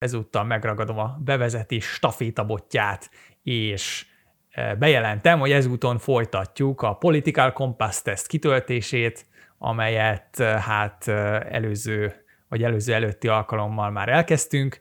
[0.00, 3.10] ezúttal megragadom a bevezetés stafétabotját,
[3.42, 4.06] és
[4.50, 9.26] e, bejelentem, hogy ezúton folytatjuk a Political Compass Test kitöltését,
[9.58, 11.12] amelyet e, hát e,
[11.50, 14.80] előző vagy előző előtti alkalommal már elkezdtünk,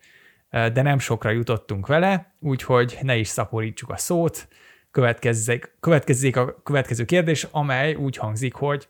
[0.50, 4.48] de nem sokra jutottunk vele, úgyhogy ne is szaporítsuk a szót.
[4.92, 8.90] Következzék, következzék a következő kérdés, amely úgy hangzik, hogy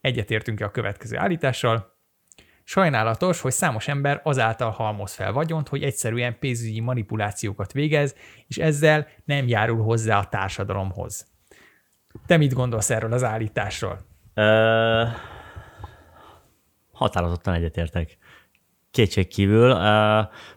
[0.00, 1.89] egyetértünk-e a következő állítással.
[2.70, 8.14] Sajnálatos, hogy számos ember azáltal halmoz fel vagyont, hogy egyszerűen pénzügyi manipulációkat végez,
[8.46, 11.26] és ezzel nem járul hozzá a társadalomhoz.
[12.26, 13.98] Te mit gondolsz erről az állításról?
[14.34, 15.04] Ö,
[16.92, 18.18] határozottan egyetértek.
[18.90, 19.78] Kétség kívül.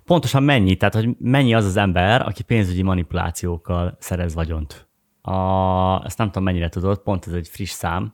[0.06, 0.76] Pontosan mennyi?
[0.76, 4.88] Tehát, hogy mennyi az az ember, aki pénzügyi manipulációkkal szerez vagyont?
[5.22, 8.14] A, ezt nem tudom, mennyire tudod, pont ez egy friss szám.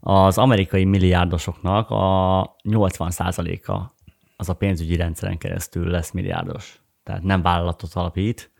[0.00, 3.96] Az amerikai milliárdosoknak a 80%-a
[4.36, 6.82] az a pénzügyi rendszeren keresztül lesz milliárdos.
[7.02, 8.50] Tehát nem vállalatot alapít,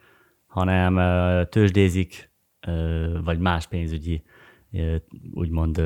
[0.46, 0.95] hanem
[1.48, 2.30] tőzsdézik,
[3.24, 4.23] vagy más pénzügyi,
[5.32, 5.82] úgymond,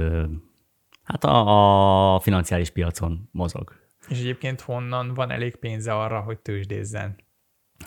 [1.03, 3.73] hát a, a financiális piacon mozog.
[4.09, 7.17] És egyébként honnan van elég pénze arra, hogy tőzsdézzen?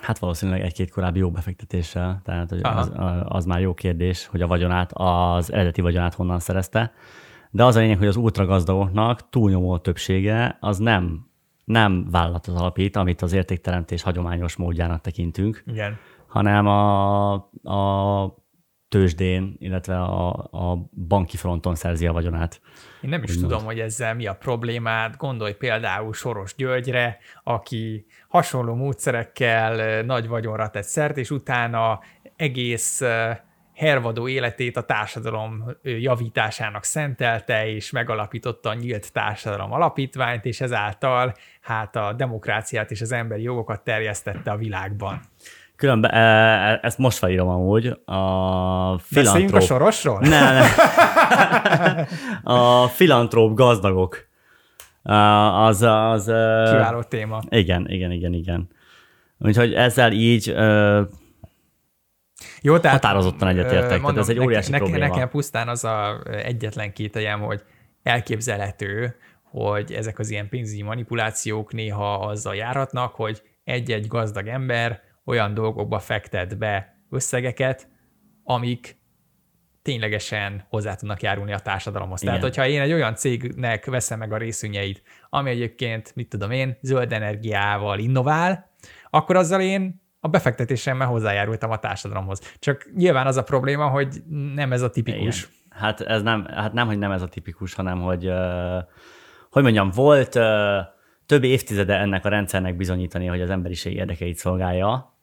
[0.00, 2.92] Hát valószínűleg egy-két korábbi jó befektetéssel, tehát hogy az,
[3.24, 6.92] az már jó kérdés, hogy a vagyonát, az eredeti vagyonát honnan szerezte.
[7.56, 11.30] De az a lényeg, hogy az ultragazdagoknak túlnyomó többsége az nem,
[11.64, 15.98] nem vállalatot alapít, amit az értékteremtés hagyományos módjának tekintünk, Igen.
[16.26, 18.34] hanem a, a
[18.88, 22.60] tőzsdén, illetve a, a banki fronton szerzi a vagyonát.
[23.00, 23.64] Én nem is Úgy tudom, mond.
[23.64, 25.16] hogy ezzel mi a problémát.
[25.16, 32.00] Gondolj például Soros Györgyre, aki hasonló módszerekkel nagy vagyonra tett szert, és utána
[32.36, 33.02] egész
[33.76, 41.96] hervadó életét a társadalom javításának szentelte, és megalapította a Nyílt Társadalom Alapítványt, és ezáltal hát
[41.96, 45.20] a demokráciát és az emberi jogokat terjesztette a világban.
[45.76, 47.86] Különben, e, e, ezt most felírom amúgy.
[48.04, 49.60] A filantróp...
[49.60, 50.18] a sorosról?
[50.20, 50.64] Ne, ne.
[52.54, 54.26] A filantróp gazdagok.
[55.02, 56.24] Az, az...
[56.70, 57.40] Kiváló téma.
[57.48, 58.68] Igen, igen, igen, igen.
[59.38, 60.54] Úgyhogy ezzel így
[62.66, 65.12] jó, tehát, határozottan egyetértek, mondom, ez egy óriási nekem, probléma.
[65.12, 67.62] Nekem pusztán az a egyetlen kételjem, hogy
[68.02, 75.54] elképzelhető, hogy ezek az ilyen pénzügyi manipulációk néha azzal járatnak, hogy egy-egy gazdag ember olyan
[75.54, 77.88] dolgokba fektet be összegeket,
[78.44, 78.98] amik
[79.82, 82.22] ténylegesen hozzá tudnak járulni a társadalomhoz.
[82.22, 82.34] Igen.
[82.34, 86.78] Tehát, hogyha én egy olyan cégnek veszem meg a részvényeit, ami egyébként, mit tudom én,
[86.80, 88.70] zöld energiával innovál,
[89.10, 92.54] akkor azzal én a befektetésemmel hozzájárultam a társadalomhoz.
[92.58, 94.22] Csak nyilván az a probléma, hogy
[94.54, 95.42] nem ez a tipikus.
[95.42, 95.54] Igen.
[95.68, 98.32] Hát ez nem, hát nem, hogy nem ez a tipikus, hanem hogy,
[99.50, 100.38] hogy mondjam, volt
[101.26, 105.14] több évtizede ennek a rendszernek bizonyítani, hogy az emberiség érdekeit szolgálja,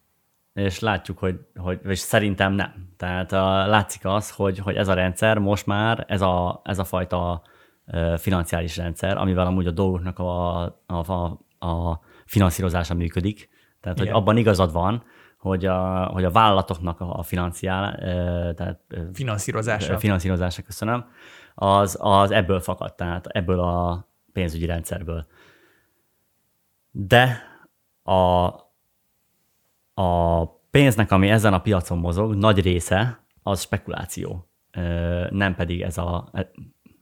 [0.54, 2.94] és látjuk, hogy, hogy és szerintem nem.
[2.98, 6.84] Tehát a, látszik az, hogy, hogy ez a rendszer most már, ez a, ez a
[6.84, 7.42] fajta
[8.18, 13.50] financiális rendszer, amivel amúgy a dolgoknak a, a, a, a finanszírozása működik,
[13.84, 14.12] tehát, Igen.
[14.14, 15.04] hogy abban igazad van,
[15.38, 17.98] hogy a, hogy a vállalatoknak a financiál,
[18.56, 18.80] tehát
[19.14, 20.00] finanszírozása.
[20.00, 21.06] finanszírozása, köszönöm,
[21.56, 25.28] az, az ebből fakad, tehát ebből a pénzügyi rendszerből.
[26.92, 27.42] De
[28.04, 28.46] a,
[30.02, 34.50] a pénznek, ami ezen a piacon mozog, nagy része az spekuláció,
[35.30, 36.32] nem pedig ez a,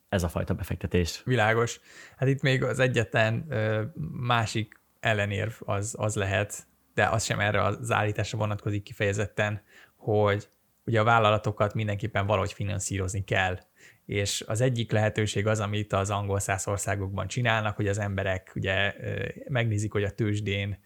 [0.10, 1.22] ez a fajta befektetés.
[1.26, 1.80] Világos.
[2.18, 3.46] Hát itt még az egyetlen
[4.12, 6.68] másik ellenérv az, az lehet,
[7.02, 9.62] de az sem erre az állításra vonatkozik kifejezetten,
[9.96, 10.50] hogy
[10.86, 13.60] ugye a vállalatokat mindenképpen valahogy finanszírozni kell.
[14.06, 18.94] És az egyik lehetőség az, amit az angol száz országokban csinálnak, hogy az emberek ugye
[19.48, 20.80] megnézik, hogy a tőzsdén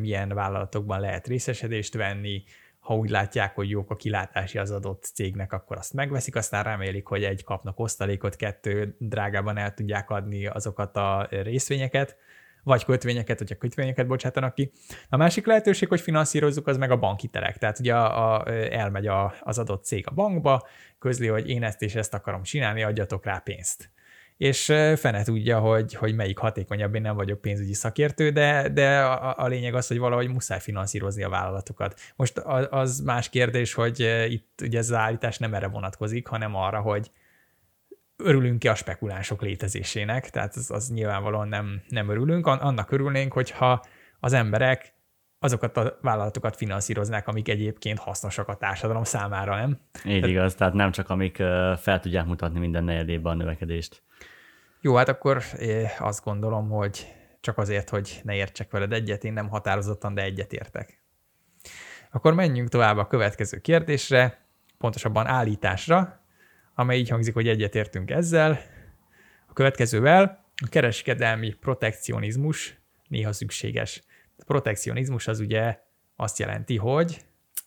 [0.00, 2.42] milyen vállalatokban lehet részesedést venni,
[2.78, 7.06] ha úgy látják, hogy jók a kilátási az adott cégnek, akkor azt megveszik, aztán remélik,
[7.06, 12.16] hogy egy kapnak osztalékot, kettő drágában el tudják adni azokat a részvényeket,
[12.64, 14.72] vagy kötvényeket, hogyha kötvényeket bocsátanak ki.
[15.08, 17.58] A másik lehetőség, hogy finanszírozzuk, az meg a bankitelek.
[17.58, 20.66] Tehát ugye a, a, elmegy a, az adott cég a bankba,
[20.98, 23.92] közli, hogy én ezt és ezt akarom csinálni, adjatok rá pénzt
[24.36, 24.64] és
[24.96, 29.46] fene tudja, hogy, hogy melyik hatékonyabb, én nem vagyok pénzügyi szakértő, de, de a, a
[29.46, 32.00] lényeg az, hogy valahogy muszáj finanszírozni a vállalatokat.
[32.16, 32.38] Most
[32.70, 37.10] az más kérdés, hogy itt ugye ez az állítás nem erre vonatkozik, hanem arra, hogy
[38.16, 43.84] örülünk-e a spekulánsok létezésének, tehát az, az nyilvánvalóan nem, nem örülünk, annak örülnénk, hogyha
[44.20, 44.92] az emberek
[45.38, 49.78] azokat a vállalatokat finanszíroznák, amik egyébként hasznosak a társadalom számára, nem?
[50.04, 51.36] Így tehát, igaz, tehát nem csak amik
[51.76, 54.02] fel tudják mutatni minden negyedében a növekedést.
[54.80, 55.42] Jó, hát akkor
[55.98, 60.52] azt gondolom, hogy csak azért, hogy ne értsek veled egyet, én nem határozottan, de egyet
[60.52, 61.02] értek.
[62.10, 64.46] Akkor menjünk tovább a következő kérdésre,
[64.78, 66.23] pontosabban állításra,
[66.74, 68.60] amely így hangzik, hogy egyetértünk ezzel.
[69.46, 74.02] A következővel a kereskedelmi protekcionizmus néha szükséges.
[74.38, 75.78] A protekcionizmus az ugye
[76.16, 77.20] azt jelenti, hogy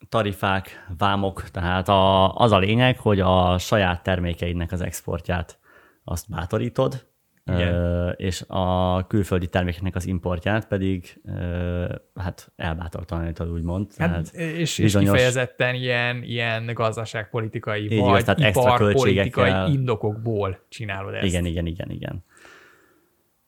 [0.09, 5.59] tarifák, vámok, tehát a, az a lényeg, hogy a saját termékeidnek az exportját
[6.03, 7.07] azt bátorítod,
[7.47, 8.13] Igen.
[8.17, 11.21] és a külföldi termékeknek az importját pedig
[12.15, 13.87] hát elbátortalanítod, úgymond.
[13.97, 15.07] Hát, és, bizonyos...
[15.07, 21.25] és kifejezetten ilyen, ilyen gazdaságpolitikai Így vagy tehát iparpolitikai indokokból csinálod ezt.
[21.25, 22.23] Igen, igen, igen, igen.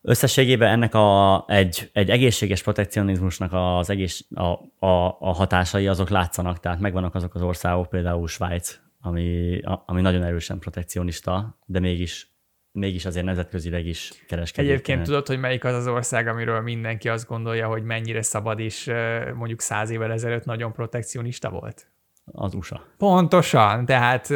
[0.01, 4.43] Összességében ennek a, egy, egy egészséges protekcionizmusnak az egész, a,
[4.85, 10.01] a, a hatásai azok látszanak, tehát megvannak azok az országok, például Svájc, ami, a, ami
[10.01, 12.29] nagyon erősen protekcionista, de mégis
[12.71, 14.69] mégis azért nemzetközileg is kereskedik.
[14.71, 18.91] Egyébként tudod, hogy melyik az az ország, amiről mindenki azt gondolja, hogy mennyire szabad, és
[19.35, 21.87] mondjuk száz évvel ezelőtt nagyon protekcionista volt?
[22.31, 22.85] Az USA.
[22.97, 24.29] Pontosan, tehát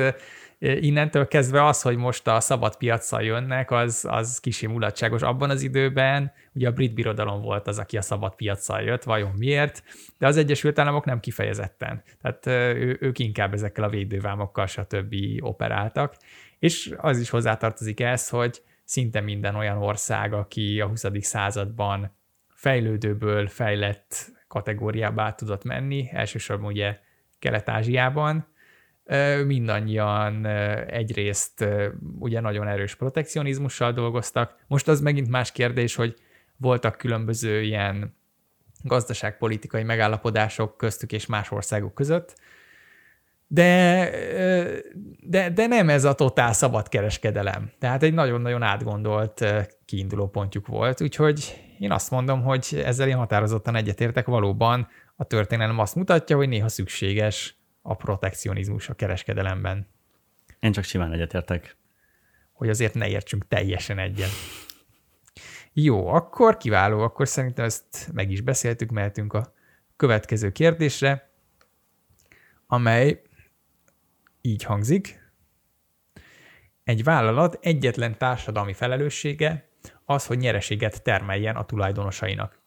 [0.60, 5.22] innentől kezdve az, hogy most a szabad piacra jönnek, az, az kicsi mulatságos.
[5.22, 9.32] Abban az időben ugye a brit birodalom volt az, aki a szabad piacra jött, vajon
[9.38, 9.84] miért,
[10.18, 12.04] de az Egyesült Államok nem kifejezetten.
[12.22, 12.46] Tehát
[12.78, 15.16] ő, ők inkább ezekkel a védővámokkal stb.
[15.40, 16.16] operáltak.
[16.64, 21.06] És az is hozzátartozik ez, hogy szinte minden olyan ország, aki a 20.
[21.20, 22.16] században
[22.48, 27.00] fejlődőből fejlett kategóriába tudott menni, elsősorban ugye
[27.40, 28.48] Kelet-Ázsiában,
[29.46, 30.46] mindannyian
[30.86, 31.66] egyrészt
[32.20, 34.56] ugye nagyon erős protekcionizmussal dolgoztak.
[34.68, 36.16] Most az megint más kérdés, hogy
[36.58, 38.16] voltak különböző ilyen
[38.84, 42.36] gazdaságpolitikai megállapodások köztük és más országok között,
[43.48, 44.10] de,
[45.20, 47.72] de, de nem ez a totál szabad kereskedelem.
[47.80, 49.46] Tehát egy nagyon-nagyon átgondolt
[49.86, 55.80] kiinduló pontjuk volt, úgyhogy én azt mondom, hogy ezzel én határozottan egyetértek, valóban a történelem
[55.80, 59.88] azt mutatja, hogy néha szükséges a protekcionizmus a kereskedelemben.
[60.60, 61.78] Én csak simán egyetértek.
[62.54, 64.30] Hogy azért ne értsünk teljesen egyen.
[65.74, 69.54] Jó, akkor kiváló, akkor szerintem ezt meg is beszéltük, mehetünk a
[69.96, 71.32] következő kérdésre,
[72.68, 73.22] amely
[74.46, 75.22] így hangzik.
[76.84, 79.70] Egy vállalat egyetlen társadalmi felelőssége
[80.06, 82.62] az, hogy nyereséget termeljen a tulajdonosainak.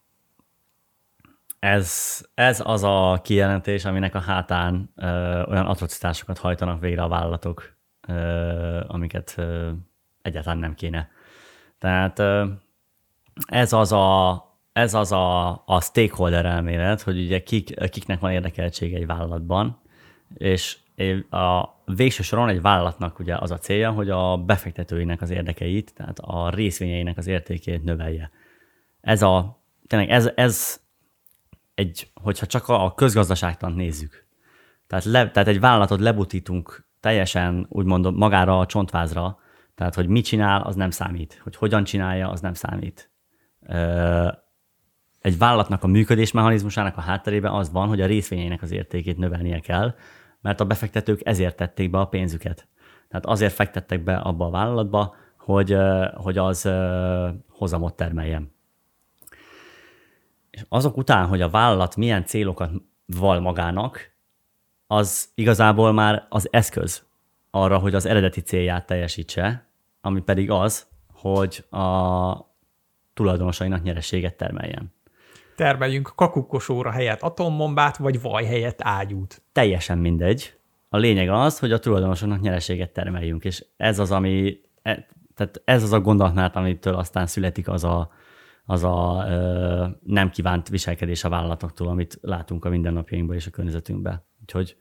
[1.59, 7.77] Ez, ez az a kijelentés, aminek a hátán ö, olyan atrocitásokat hajtanak végre a vállalatok,
[8.09, 9.71] ö, amiket ö,
[10.23, 11.11] egyáltalán nem kéne.
[11.79, 12.47] Tehát ö,
[13.47, 14.43] ez az a,
[14.73, 19.81] ez az a, a stakeholder elmélet, hogy ugye kik, kiknek van érdekeltsége egy vállalatban,
[20.35, 20.77] és
[21.31, 26.19] a végső soron egy vállalatnak ugye az a célja, hogy a befektetőinek az érdekeit, tehát
[26.19, 28.31] a részvényeinek az értékét növelje.
[29.01, 30.81] Ez a, tényleg ez, ez
[31.75, 34.27] egy, hogyha csak a közgazdaságtant nézzük,
[34.87, 39.39] tehát, le, tehát egy vállalatot lebutítunk teljesen úgymond magára a csontvázra,
[39.75, 41.41] tehát hogy mit csinál, az nem számít.
[41.43, 43.11] Hogy hogyan csinálja, az nem számít.
[45.21, 49.95] Egy vállalatnak a működésmechanizmusának a hátterében az van, hogy a részvényeinek az értékét növelnie kell,
[50.41, 52.69] mert a befektetők ezért tették be a pénzüket.
[53.09, 55.77] Tehát azért fektettek be abba a vállalatba, hogy,
[56.15, 56.69] hogy az
[57.49, 58.55] hozamot termeljen.
[60.51, 62.71] És azok után, hogy a vállalat milyen célokat
[63.07, 64.15] val magának,
[64.87, 67.07] az igazából már az eszköz
[67.51, 69.67] arra, hogy az eredeti célját teljesítse,
[70.01, 72.55] ami pedig az, hogy a
[73.15, 74.95] tulajdonosainak nyereséget termeljen
[75.57, 79.43] termeljünk kakukkosóra helyett atombombát, vagy vaj helyett ágyút.
[79.53, 80.55] Teljesen mindegy.
[80.89, 85.83] A lényeg az, hogy a tulajdonosoknak nyereséget termeljünk, és ez az, ami, e, tehát ez
[85.83, 88.11] az a gondolatmát, amitől aztán születik az a,
[88.65, 94.25] az a ö, nem kívánt viselkedés a vállalatoktól, amit látunk a mindennapjainkban és a környezetünkben.
[94.41, 94.77] Úgyhogy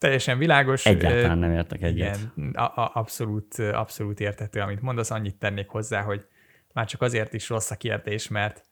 [0.00, 0.86] Teljesen világos.
[0.86, 2.18] Egyáltalán nem értek egyet.
[2.36, 5.10] Igen, a, a, abszolút, abszolút értető, amit mondasz.
[5.10, 6.26] Annyit tennék hozzá, hogy
[6.72, 8.64] már csak azért is rossz a kérdés, mert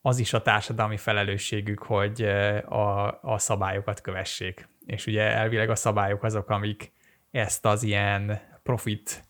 [0.00, 2.22] az is a társadalmi felelősségük, hogy
[2.64, 4.68] a, a szabályokat kövessék.
[4.86, 6.92] És ugye elvileg a szabályok azok, amik
[7.30, 9.27] ezt az ilyen profit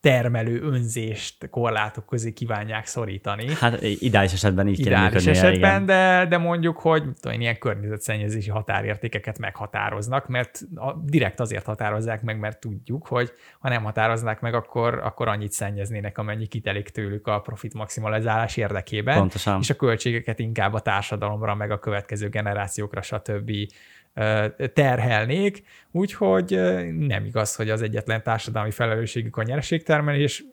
[0.00, 3.54] termelő önzést korlátok közé kívánják szorítani.
[3.54, 5.86] Hát ideális esetben így ideális kell esetben, igen.
[5.86, 12.38] de, de mondjuk, hogy tudom, ilyen környezetszennyezési határértékeket meghatároznak, mert a, direkt azért határozzák meg,
[12.38, 17.40] mert tudjuk, hogy ha nem határoznák meg, akkor, akkor annyit szennyeznének, amennyi kitelik tőlük a
[17.40, 19.60] profit maximalizálás érdekében, Pontosan.
[19.60, 23.50] és a költségeket inkább a társadalomra, meg a következő generációkra, stb
[24.72, 26.50] terhelnék, úgyhogy
[26.98, 30.44] nem igaz, hogy az egyetlen társadalmi felelősségük a nyereségtermelés,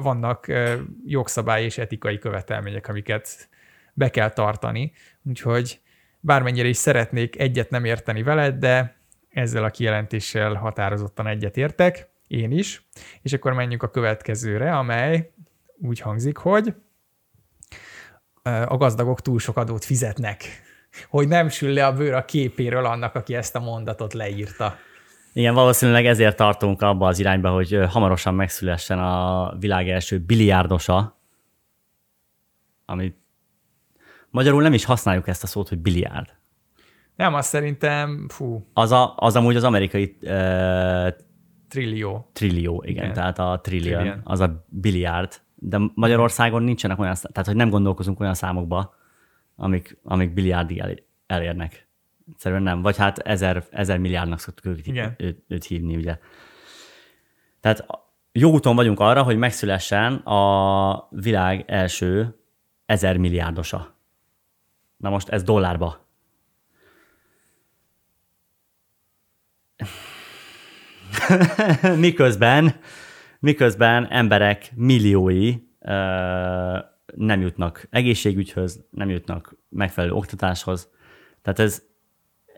[0.00, 0.46] vannak
[1.04, 3.48] jogszabály és etikai követelmények, amiket
[3.92, 4.92] be kell tartani,
[5.22, 5.80] úgyhogy
[6.20, 8.96] bármennyire is szeretnék egyet nem érteni veled, de
[9.30, 12.88] ezzel a kijelentéssel határozottan egyet értek, én is,
[13.22, 15.32] és akkor menjünk a következőre, amely
[15.76, 16.74] úgy hangzik, hogy
[18.42, 20.44] a gazdagok túl sok adót fizetnek,
[21.08, 24.76] hogy nem sül le a bőr a képéről annak, aki ezt a mondatot leírta.
[25.32, 31.18] Igen, valószínűleg ezért tartunk abba az irányba, hogy hamarosan megszülessen a világ első biliárdosa,
[32.84, 33.14] ami
[34.30, 36.28] magyarul nem is használjuk ezt a szót, hogy biliárd.
[37.16, 38.66] Nem, azt szerintem, fú.
[38.72, 41.08] Az, a, az amúgy az amerikai uh,
[41.68, 42.30] trillió.
[42.32, 43.14] Trillió, igen, igen.
[43.14, 48.20] tehát a trillion, trillion, az a biliárd, de Magyarországon nincsenek olyan, tehát hogy nem gondolkozunk
[48.20, 48.94] olyan számokba,
[49.56, 50.94] amik, amik biliárdig el,
[51.26, 51.88] elérnek.
[52.32, 52.82] Egyszerűen nem.
[52.82, 56.18] Vagy hát ezer, ezer milliárdnak szoktuk őt, őt, őt hívni, ugye.
[57.60, 57.86] Tehát
[58.32, 62.38] jó úton vagyunk arra, hogy megszülessen a világ első
[62.86, 63.94] ezer milliárdosa.
[64.96, 66.06] Na most ez dollárba.
[71.98, 72.80] miközben,
[73.38, 75.54] miközben emberek milliói
[77.16, 80.90] nem jutnak egészségügyhöz, nem jutnak megfelelő oktatáshoz.
[81.42, 81.82] Tehát ez,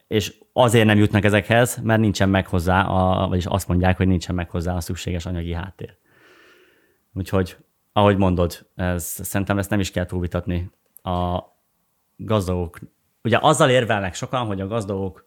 [0.07, 4.35] és azért nem jutnak ezekhez, mert nincsen meg hozzá, a, vagyis azt mondják, hogy nincsen
[4.35, 5.97] meg hozzá a szükséges anyagi háttér.
[7.15, 7.57] Úgyhogy,
[7.93, 10.71] ahogy mondod, ez, szerintem ezt nem is kell túlvitatni.
[11.03, 11.43] A
[12.17, 12.79] gazdagok,
[13.23, 15.25] ugye azzal érvelnek sokan, hogy a gazdagok,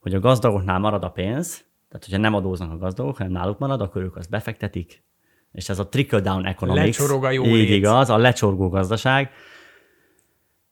[0.00, 3.80] hogy a gazdagoknál marad a pénz, tehát hogyha nem adóznak a gazdagok, hanem náluk marad,
[3.80, 5.02] akkor ők azt befektetik,
[5.52, 6.84] és ez a trickle-down economics.
[6.98, 9.30] Lecsorog a jó Így igaz, a lecsorgó gazdaság.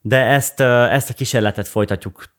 [0.00, 2.36] De ezt, ezt a kísérletet folytatjuk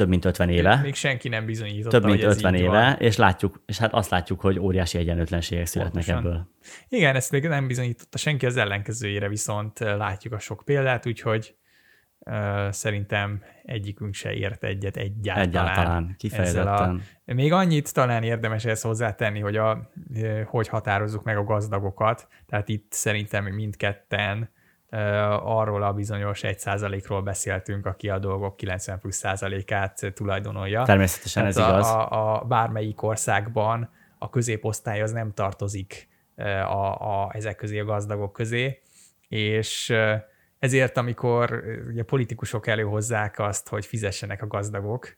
[0.00, 0.76] több mint 50 éve.
[0.76, 2.96] Még senki nem bizonyította, Több mint 50 éve, van.
[2.98, 6.30] és látjuk, és hát azt látjuk, hogy óriási egyenlőtlenségek születnek Pontosan.
[6.30, 6.48] ebből.
[6.88, 11.54] Igen, ezt még nem bizonyította senki, az ellenkezőjére viszont látjuk a sok példát, úgyhogy
[12.70, 15.48] szerintem egyikünk se ért egyet egyáltalán.
[15.48, 17.02] Egyáltalán, kifejezetten.
[17.26, 19.90] A, még annyit talán érdemes ezt hozzátenni, hogy a,
[20.44, 22.28] hogy határozzuk meg a gazdagokat.
[22.46, 24.50] Tehát itt szerintem mindketten
[25.42, 30.82] arról a bizonyos 1%-ról beszéltünk, aki a dolgok 90 plusz százalékát tulajdonolja.
[30.82, 31.86] Természetesen ez a, igaz.
[31.86, 36.08] A, a bármelyik országban a középosztály az nem tartozik
[36.64, 38.80] a, a, ezek közé a gazdagok közé,
[39.28, 39.94] és
[40.60, 45.16] ezért, amikor ugye politikusok előhozzák azt, hogy fizessenek a gazdagok,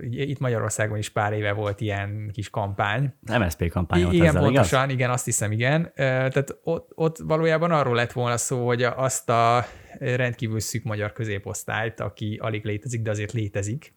[0.00, 3.14] itt Magyarországon is pár éve volt ilyen kis kampány.
[3.38, 4.94] MSZP kampány volt Igen, ezzel, pontosan, igaz?
[4.94, 5.92] igen, azt hiszem, igen.
[5.94, 9.66] Tehát ott, ott valójában arról lett volna szó, hogy azt a
[9.98, 13.94] rendkívül szűk magyar középosztályt, aki alig létezik, de azért létezik.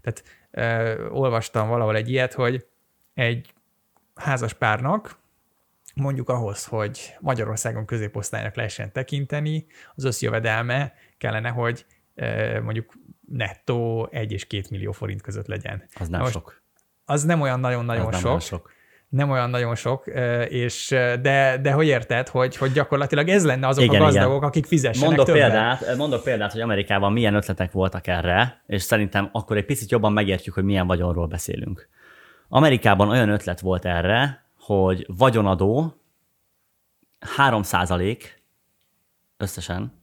[0.00, 0.24] Tehát
[1.10, 2.66] olvastam valahol egy ilyet, hogy
[3.14, 3.52] egy
[4.14, 5.20] házas párnak
[5.94, 11.84] mondjuk ahhoz, hogy Magyarországon középosztálynak lehessen tekinteni, az összjövedelme kellene, hogy
[12.62, 12.92] mondjuk
[13.28, 15.84] nettó 1 és 2 millió forint között legyen.
[15.94, 16.62] Az nem Most sok.
[17.04, 18.22] Az nem olyan nagyon-nagyon sok.
[18.22, 18.70] Nem sok.
[19.08, 20.06] Nem olyan nagyon sok,
[20.48, 20.88] és
[21.20, 24.48] de, de hogy érted, hogy, hogy gyakorlatilag ez lenne azok igen, a gazdagok, igen.
[24.48, 25.50] akik fizessenek mondok többet.
[25.50, 30.12] példát, mondok példát, hogy Amerikában milyen ötletek voltak erre, és szerintem akkor egy picit jobban
[30.12, 31.88] megértjük, hogy milyen vagyonról beszélünk.
[32.48, 35.94] Amerikában olyan ötlet volt erre, hogy vagyonadó
[37.36, 38.22] 3%
[39.36, 40.00] összesen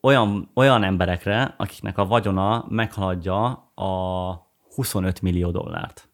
[0.00, 4.32] olyan, olyan emberekre, akiknek a vagyona meghaladja a
[4.74, 6.08] 25 millió dollárt.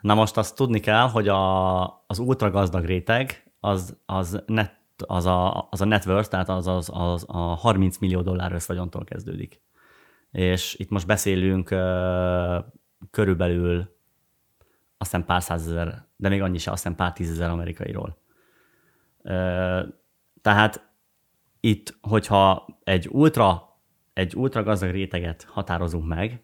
[0.00, 5.26] Na most azt tudni kell, hogy a, az ultra gazdag réteg az, az, net, az,
[5.26, 9.62] a, az a net worth, tehát az, az, az a 30 millió dollár összvagyontól kezdődik.
[10.30, 11.70] És itt most beszélünk
[13.10, 13.78] körülbelül
[14.98, 18.18] azt hiszem pár százezer, de még annyi sem, azt hiszem pár tízezer amerikairól.
[20.42, 20.90] Tehát
[21.60, 23.76] itt, hogyha egy ultra,
[24.12, 26.42] egy ultra gazdag réteget határozunk meg,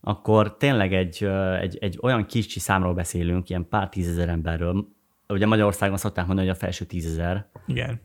[0.00, 1.24] akkor tényleg egy,
[1.60, 4.88] egy, egy olyan kicsi számról beszélünk, ilyen pár tízezer emberről.
[5.28, 7.50] Ugye Magyarországon szokták mondani, hogy a felső tízezer.
[7.66, 8.00] Igen.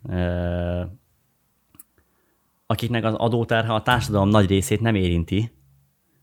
[2.65, 5.51] Akiknek az adóterhe a társadalom nagy részét nem érinti,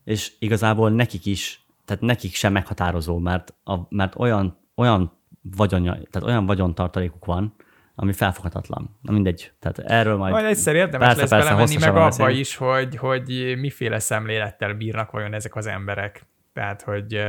[0.09, 6.27] és igazából nekik is, tehát nekik sem meghatározó, mert, a, mert olyan, olyan vagyonja, tehát
[6.27, 7.55] olyan vagyontartalékuk van,
[7.95, 8.97] ami felfoghatatlan.
[9.01, 9.51] Na mindegy.
[9.59, 10.33] Tehát erről majd...
[10.33, 15.11] Majd egyszer érdemes persze, lesz persze, belemenni meg abba is, hogy, hogy miféle szemlélettel bírnak
[15.11, 16.25] vajon ezek az emberek.
[16.53, 17.21] Tehát, hogy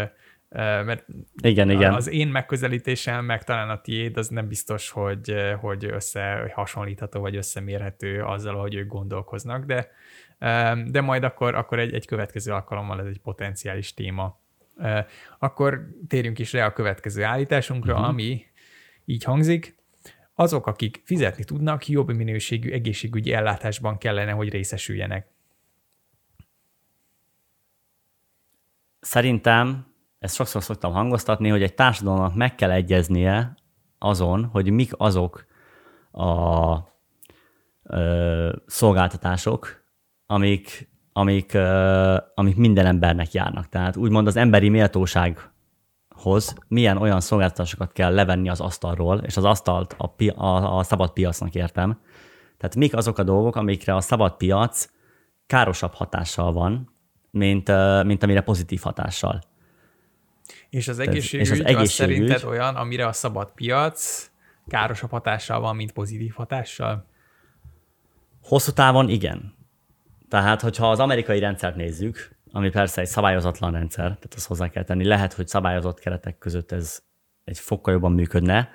[0.85, 1.05] mert
[1.43, 1.95] igen, igen.
[1.95, 8.23] az én megközelítésem, meg talán a tiéd, az nem biztos, hogy, hogy összehasonlítható, vagy összemérhető
[8.23, 9.91] azzal, ahogy ők gondolkoznak, de,
[10.87, 14.41] de majd akkor, akkor egy, egy következő alkalommal ez egy potenciális téma.
[15.39, 18.09] Akkor térjünk is rá a következő állításunkra, uh-huh.
[18.09, 18.45] ami
[19.05, 19.79] így hangzik.
[20.35, 25.29] Azok, akik fizetni tudnak, jobb minőségű egészségügyi ellátásban kellene, hogy részesüljenek.
[29.01, 29.87] Szerintem,
[30.19, 33.55] ezt sokszor szoktam hangoztatni, hogy egy társadalomnak meg kell egyeznie
[33.99, 35.47] azon, hogy mik azok
[36.13, 36.77] a
[37.83, 39.80] ö, szolgáltatások,
[40.31, 43.69] amik, amik, ö, amik minden embernek járnak.
[43.69, 49.95] Tehát úgymond az emberi méltósághoz milyen olyan szolgáltatásokat kell levenni az asztalról, és az asztalt
[49.99, 52.01] a, pi, a, a szabad piacnak értem.
[52.59, 54.89] Tehát mik azok a dolgok, amikre a szabad piac
[55.47, 56.95] károsabb hatással van,
[57.31, 57.73] mint,
[58.05, 59.41] mint amire pozitív hatással.
[60.69, 64.31] És az egészségügy, és az, egészségügy az szerinted olyan, amire a szabad piac
[64.67, 67.07] károsabb hatással van, mint pozitív hatással?
[68.43, 69.59] Hosszú távon igen.
[70.31, 74.85] Tehát, hogyha az amerikai rendszert nézzük, ami persze egy szabályozatlan rendszer, tehát azt hozzá kell
[74.85, 77.03] tenni, lehet, hogy szabályozott keretek között ez
[77.45, 78.71] egy fokkal jobban működne,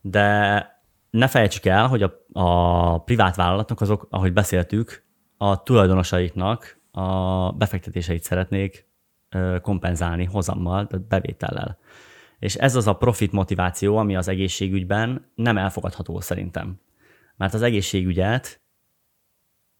[0.00, 0.66] de
[1.10, 5.04] ne felejtsük el, hogy a, a privát vállalatok azok, ahogy beszéltük,
[5.36, 8.86] a tulajdonosaiknak a befektetéseit szeretnék
[9.60, 11.78] kompenzálni hozammal, tehát bevétellel.
[12.38, 16.80] És ez az a profit motiváció, ami az egészségügyben nem elfogadható szerintem.
[17.36, 18.60] Mert az egészségügyet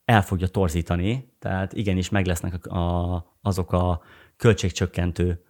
[0.09, 4.03] el fogja torzítani, tehát igenis meg lesznek a, azok a
[4.37, 5.43] költségcsökkentő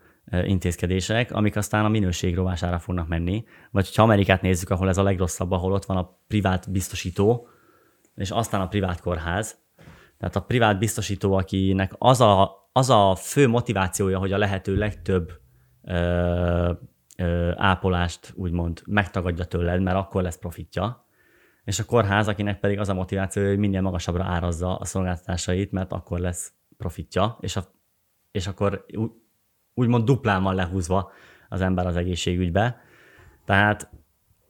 [0.44, 3.44] intézkedések, amik aztán a minőség rovására fognak menni.
[3.70, 7.48] Vagy ha Amerikát nézzük, ahol ez a legrosszabb, ahol ott van a privát biztosító,
[8.14, 9.58] és aztán a privát kórház,
[10.18, 15.32] tehát a privát biztosító, akinek az a, az a fő motivációja, hogy a lehető legtöbb
[15.84, 16.72] ö,
[17.16, 21.06] ö, ápolást úgymond megtagadja tőled, mert akkor lesz profitja,
[21.68, 25.92] és a kórház, akinek pedig az a motivációja, hogy minél magasabbra árazza a szolgáltatásait, mert
[25.92, 27.72] akkor lesz profitja, és, a,
[28.30, 28.84] és akkor
[29.74, 31.10] úgymond duplán van lehúzva
[31.48, 32.80] az ember az egészségügybe.
[33.44, 33.90] Tehát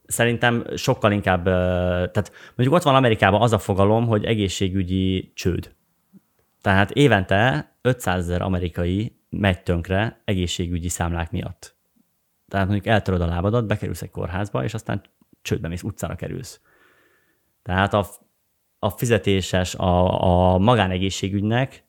[0.07, 5.75] szerintem sokkal inkább, tehát mondjuk ott van Amerikában az a fogalom, hogy egészségügyi csőd.
[6.61, 11.77] Tehát évente 500 ezer amerikai megy tönkre egészségügyi számlák miatt.
[12.49, 15.03] Tehát mondjuk eltöröd a lábadat, bekerülsz egy kórházba, és aztán
[15.43, 16.61] csődbe mész, utcára kerülsz.
[17.69, 18.07] Tehát a,
[18.79, 20.23] a fizetéses, a,
[20.55, 21.85] a magánegészségügynek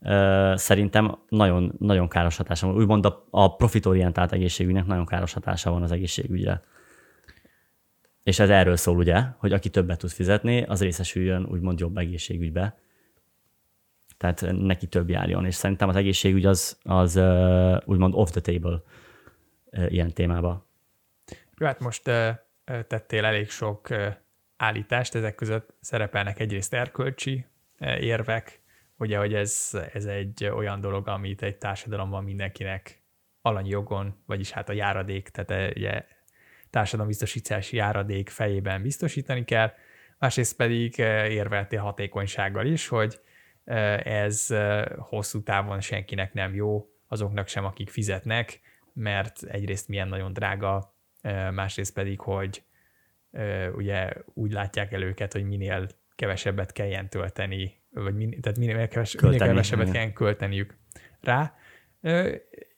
[0.00, 2.76] ö, szerintem nagyon, nagyon káros hatása van.
[2.76, 6.62] Úgymond a, a profitorientált egészségügynek nagyon káros hatása van az egészségügyre.
[8.22, 12.78] És ez erről szól ugye, hogy aki többet tud fizetni, az részesüljön úgymond jobb egészségügybe.
[14.16, 15.44] Tehát neki több járjon.
[15.44, 17.20] És szerintem az egészségügy az, az
[17.84, 18.82] úgymond off the table
[19.88, 20.66] ilyen témába.
[21.58, 22.02] Jó, hát most
[22.86, 23.88] tettél elég sok
[24.64, 27.46] állítást, ezek között szerepelnek egyrészt erkölcsi
[27.80, 28.60] uh, érvek,
[28.98, 33.02] ugye, hogy ez, ez egy olyan dolog, amit egy társadalomban mindenkinek
[33.40, 36.04] alanyjogon, vagyis hát a járadék, tehát ugye
[36.70, 39.72] társadalombiztosítási járadék fejében biztosítani kell,
[40.18, 43.20] másrészt pedig eh, érvelti hatékonysággal is, hogy
[43.64, 48.60] eh, ez eh, hosszú távon senkinek nem jó, azoknak sem, akik fizetnek,
[48.92, 50.92] mert egyrészt milyen nagyon drága,
[51.50, 52.62] másrészt pedig, hogy
[53.74, 59.16] ugye úgy látják el őket, hogy minél kevesebbet kelljen tölteni, vagy min, tehát minél, keves,
[59.20, 60.76] minél kevesebbet kelljen költeniük
[61.20, 61.54] rá.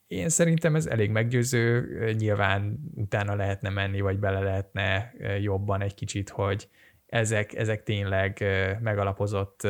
[0.06, 1.88] Én szerintem ez elég meggyőző,
[2.18, 6.68] nyilván utána lehetne menni, vagy bele lehetne jobban egy kicsit, hogy
[7.06, 8.44] ezek, ezek tényleg
[8.80, 9.66] megalapozott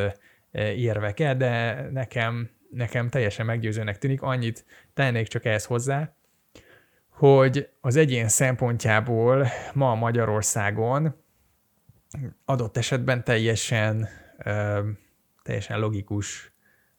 [0.77, 4.22] érvek de nekem, nekem teljesen meggyőzőnek tűnik.
[4.22, 6.15] Annyit tennék csak ehhez hozzá,
[7.16, 11.14] hogy az egyén szempontjából ma Magyarországon
[12.44, 14.09] adott esetben teljesen,
[15.42, 16.52] teljesen logikus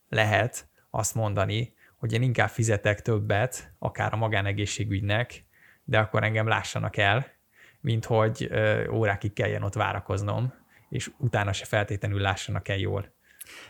[0.09, 5.45] lehet azt mondani, hogy én inkább fizetek többet, akár a magánegészségügynek,
[5.83, 7.27] de akkor engem lássanak el,
[7.81, 8.49] mint hogy
[8.91, 10.53] órákig kelljen ott várakoznom,
[10.89, 13.13] és utána se feltétlenül lássanak el jól.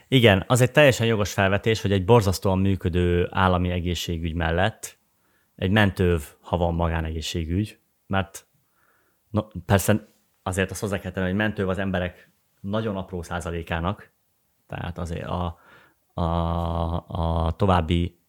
[0.08, 4.97] Igen, az egy teljesen jogos felvetés, hogy egy borzasztóan működő állami egészségügy mellett
[5.58, 8.48] egy mentőv, ha van magánegészségügy, mert
[9.30, 10.08] no, persze
[10.44, 14.12] azért azt hozzá kell tenni, hogy mentőv az emberek nagyon apró százalékának,
[14.68, 15.60] tehát azért a,
[16.14, 16.24] a,
[17.08, 18.20] a további,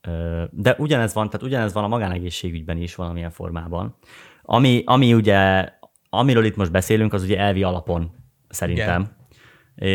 [0.51, 3.97] de ugyanez van, tehát ugyanez van a magánegészségügyben is valamilyen formában.
[4.43, 5.73] Ami, ami ugye,
[6.11, 8.13] amiről itt most beszélünk, az ugye elvi alapon
[8.49, 9.01] szerintem.
[9.01, 9.17] Igen.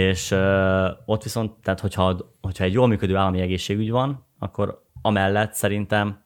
[0.10, 5.54] És uh, ott viszont, tehát hogyha, hogyha egy jól működő állami egészségügy van, akkor amellett
[5.54, 6.24] szerintem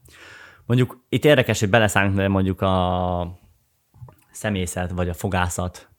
[0.68, 3.40] Mondjuk itt érdekes, hogy beleszállunk mondjuk a
[4.32, 5.90] személyzet, vagy a fogászat,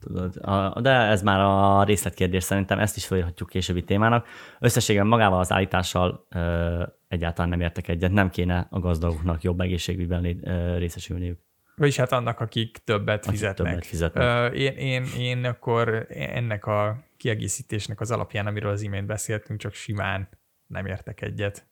[0.00, 4.26] tudod, a, de ez már a részletkérdés, szerintem ezt is felírhatjuk későbbi témának.
[4.60, 10.22] Összességében magával az állítással ö, egyáltalán nem értek egyet, nem kéne a gazdagoknak jobb egészségügyben
[10.78, 11.40] részesülniük.
[11.76, 13.68] Vagyis hát annak, akik többet akik fizetnek.
[13.68, 14.54] Többet fizetnek.
[14.54, 20.28] Én, én, én akkor ennek a kiegészítésnek az alapján, amiről az imént beszéltünk, csak simán
[20.66, 21.66] nem értek egyet.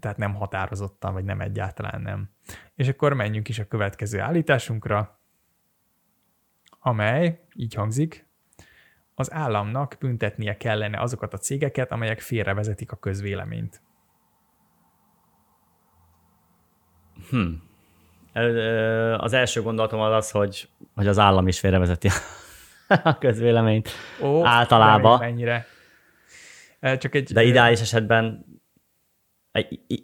[0.00, 2.30] Tehát nem határozottan, vagy nem egyáltalán nem.
[2.74, 5.20] És akkor menjünk is a következő állításunkra,
[6.80, 8.26] amely így hangzik,
[9.14, 13.80] az államnak büntetnie kellene azokat a cégeket, amelyek félrevezetik a közvéleményt.
[17.30, 17.62] Hmm.
[19.16, 22.08] Az első gondolatom az az, hogy, hogy az állam is félrevezeti
[23.02, 23.88] a közvéleményt.
[24.22, 25.18] Ó, Általában.
[25.18, 25.66] Mennyire.
[26.80, 28.44] Csak egy, De ideális esetben,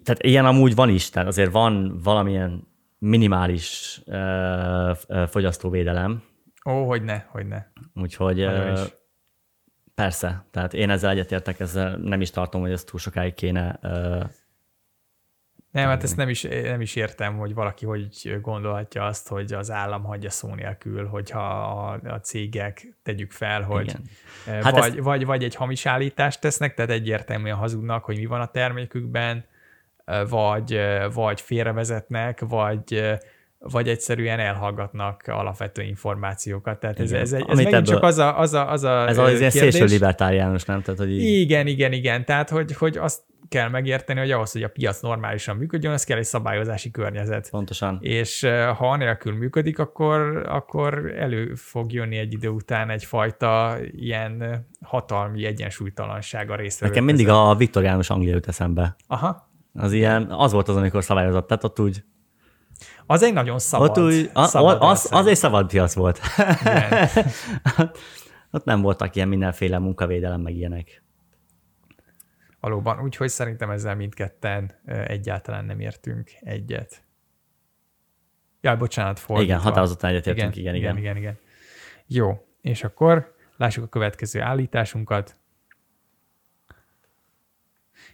[0.03, 6.23] tehát ilyen amúgy van is, tehát azért van valamilyen minimális uh, fogyasztóvédelem.
[6.65, 7.65] Ó, hogy ne, hogy ne.
[7.93, 8.79] Úgyhogy uh,
[9.95, 14.23] persze, tehát én ezzel egyetértek, ezzel nem is tartom, hogy ezt túl sokáig kéne uh,
[15.73, 19.71] nem, hát ezt nem is, nem is értem, hogy valaki hogy gondolhatja azt, hogy az
[19.71, 23.83] állam hagyja szó nélkül, hogyha a, a cégek tegyük fel, hogy
[24.45, 24.63] Igen.
[24.63, 24.97] Hát vagy, ezt...
[24.97, 29.45] vagy, vagy egy hamis állítást tesznek, tehát egyértelműen hazudnak, hogy mi van a termékükben,
[30.29, 30.79] vagy,
[31.13, 33.17] vagy félrevezetnek, vagy
[33.71, 36.79] vagy egyszerűen elhallgatnak alapvető információkat.
[36.79, 39.17] Tehát ez, ez, egy, ez megint ebből, csak az a, az a, az a Ez
[39.17, 40.81] az ilyen szélső libertáriánus, nem?
[40.81, 41.39] Tehát, hogy így...
[41.39, 42.25] Igen, igen, igen.
[42.25, 46.17] Tehát, hogy, hogy azt kell megérteni, hogy ahhoz, hogy a piac normálisan működjön, az kell
[46.17, 47.49] egy szabályozási környezet.
[47.49, 47.97] Pontosan.
[48.01, 48.41] És
[48.77, 56.49] ha anélkül működik, akkor, akkor elő fog jönni egy idő után egyfajta ilyen hatalmi egyensúlytalanság
[56.49, 56.87] a részre.
[56.87, 58.95] Nekem mindig a viktoriánus Anglia jut eszembe.
[59.07, 59.51] Aha.
[59.73, 62.03] Az ilyen, az volt az, amikor szabályozott, tehát ott úgy
[63.05, 63.89] az egy nagyon szabad.
[63.89, 66.19] Ott úgy, a, szabad az, az egy szabad piac volt.
[68.51, 71.03] ott nem voltak ilyen mindenféle munkavédelem, meg ilyenek.
[72.59, 77.03] Valóban, úgyhogy szerintem ezzel mindketten egyáltalán nem értünk egyet.
[78.61, 79.53] Ja, bocsánat, fordítva.
[79.53, 81.37] Igen, határozottan egyetértünk, igen, igen, igen, igen, igen.
[82.07, 85.37] Jó, és akkor lássuk a következő állításunkat.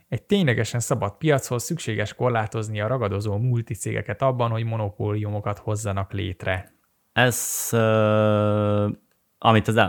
[0.09, 6.73] Egy ténylegesen szabad piachoz szükséges korlátozni a ragadozó multicégeket abban, hogy monopóliumokat hozzanak létre.
[7.13, 8.91] Ez, uh,
[9.37, 9.81] amit az,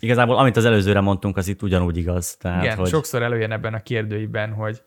[0.00, 2.36] igazából amit az előzőre mondtunk, az itt ugyanúgy igaz.
[2.36, 2.88] Tehát, Igen, hogy...
[2.88, 4.82] sokszor előjön ebben a kérdőiben, hogy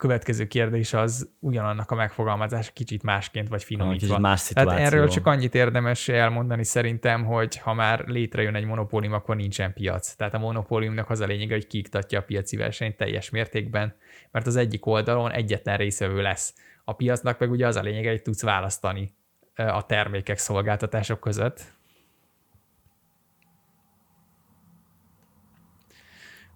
[0.00, 4.06] következő kérdés az ugyanannak a megfogalmazás kicsit másként vagy finomítva.
[4.06, 4.84] Kicsit más szituáció.
[4.84, 10.14] Erről csak annyit érdemes elmondani szerintem, hogy ha már létrejön egy monopólium, akkor nincsen piac.
[10.14, 13.94] Tehát a monopóliumnak az a lényege, hogy kiiktatja a piaci versenyt teljes mértékben,
[14.30, 16.54] mert az egyik oldalon egyetlen részvevő lesz.
[16.84, 19.14] A piacnak meg ugye az a lényege, hogy tudsz választani
[19.54, 21.78] a termékek, szolgáltatások között,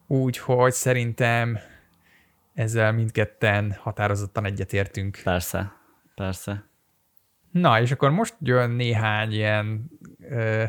[0.07, 1.59] Úgyhogy szerintem
[2.55, 5.21] ezzel mindketten határozottan egyetértünk.
[5.25, 5.73] Persze,
[6.15, 6.69] persze.
[7.51, 9.91] Na, és akkor most jön néhány ilyen
[10.31, 10.65] ö,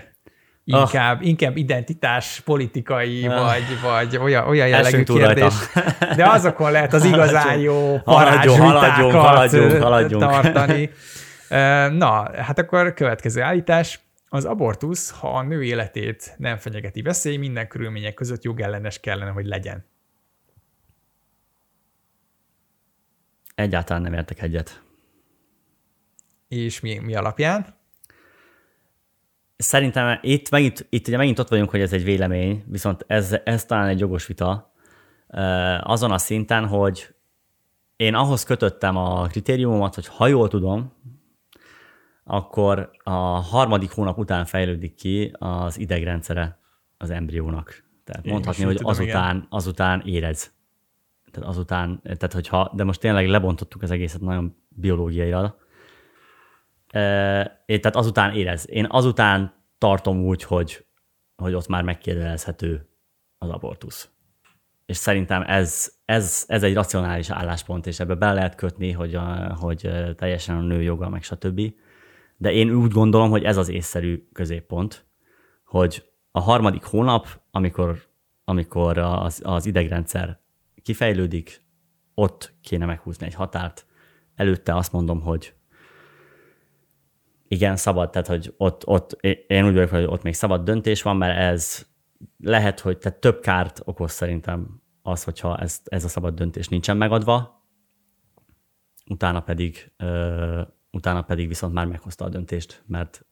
[0.63, 1.27] inkább, oh.
[1.27, 3.43] inkább identitás politikai, oh.
[3.43, 5.53] vagy, vagy olyan, olyan jellegű kérdés.
[6.15, 10.89] De azokon lehet az igazán jó parázsvitákat haladjunk, haladjunk, tartani.
[11.97, 13.99] Na, hát akkor következő állítás.
[14.27, 19.45] Az abortusz, ha a nő életét nem fenyegeti veszély, minden körülmények között jogellenes kellene, hogy
[19.45, 19.85] legyen.
[23.55, 24.83] Egyáltalán nem értek egyet.
[26.47, 27.75] És mi, mi alapján?
[29.57, 33.65] Szerintem itt, megint, itt ugye megint ott vagyunk, hogy ez egy vélemény, viszont ez, ez
[33.65, 34.73] talán egy jogos vita
[35.81, 37.15] azon a szinten, hogy
[37.95, 40.93] én ahhoz kötöttem a kritériumomat, hogy ha jól tudom,
[42.23, 46.59] akkor a harmadik hónap után fejlődik ki az idegrendszere
[46.97, 47.83] az embriónak.
[48.03, 49.47] Tehát Én mondhatni, hogy tudom, azután, igen.
[49.49, 50.53] azután érez.
[51.35, 55.57] Tehát azután, tehát hogyha, de most tényleg lebontottuk az egészet nagyon biológiaira.
[56.87, 57.01] E,
[57.65, 58.65] tehát azután érez.
[58.69, 60.85] Én azután tartom úgy, hogy,
[61.35, 62.89] hogy ott már megkérdezhető
[63.37, 64.09] az abortusz.
[64.85, 69.55] És szerintem ez, ez, ez egy racionális álláspont, és ebbe be lehet kötni, hogy, a,
[69.59, 71.61] hogy teljesen a nő joga, meg stb
[72.37, 75.05] de én úgy gondolom, hogy ez az észszerű középpont,
[75.65, 77.97] hogy a harmadik hónap, amikor,
[78.43, 80.39] amikor az, az idegrendszer
[80.85, 81.61] kifejlődik,
[82.13, 83.85] ott kéne meghúzni egy határt.
[84.35, 85.53] Előtte azt mondom, hogy
[87.47, 89.11] igen, szabad, tehát hogy ott, ott
[89.47, 91.87] én úgy vagyok, hogy ott még szabad döntés van, mert ez
[92.39, 96.97] lehet, hogy tehát több kárt okoz szerintem az, hogyha ez, ez a szabad döntés nincsen
[96.97, 97.65] megadva,
[99.09, 103.25] utána pedig, ö, utána pedig viszont már meghozta a döntést, mert,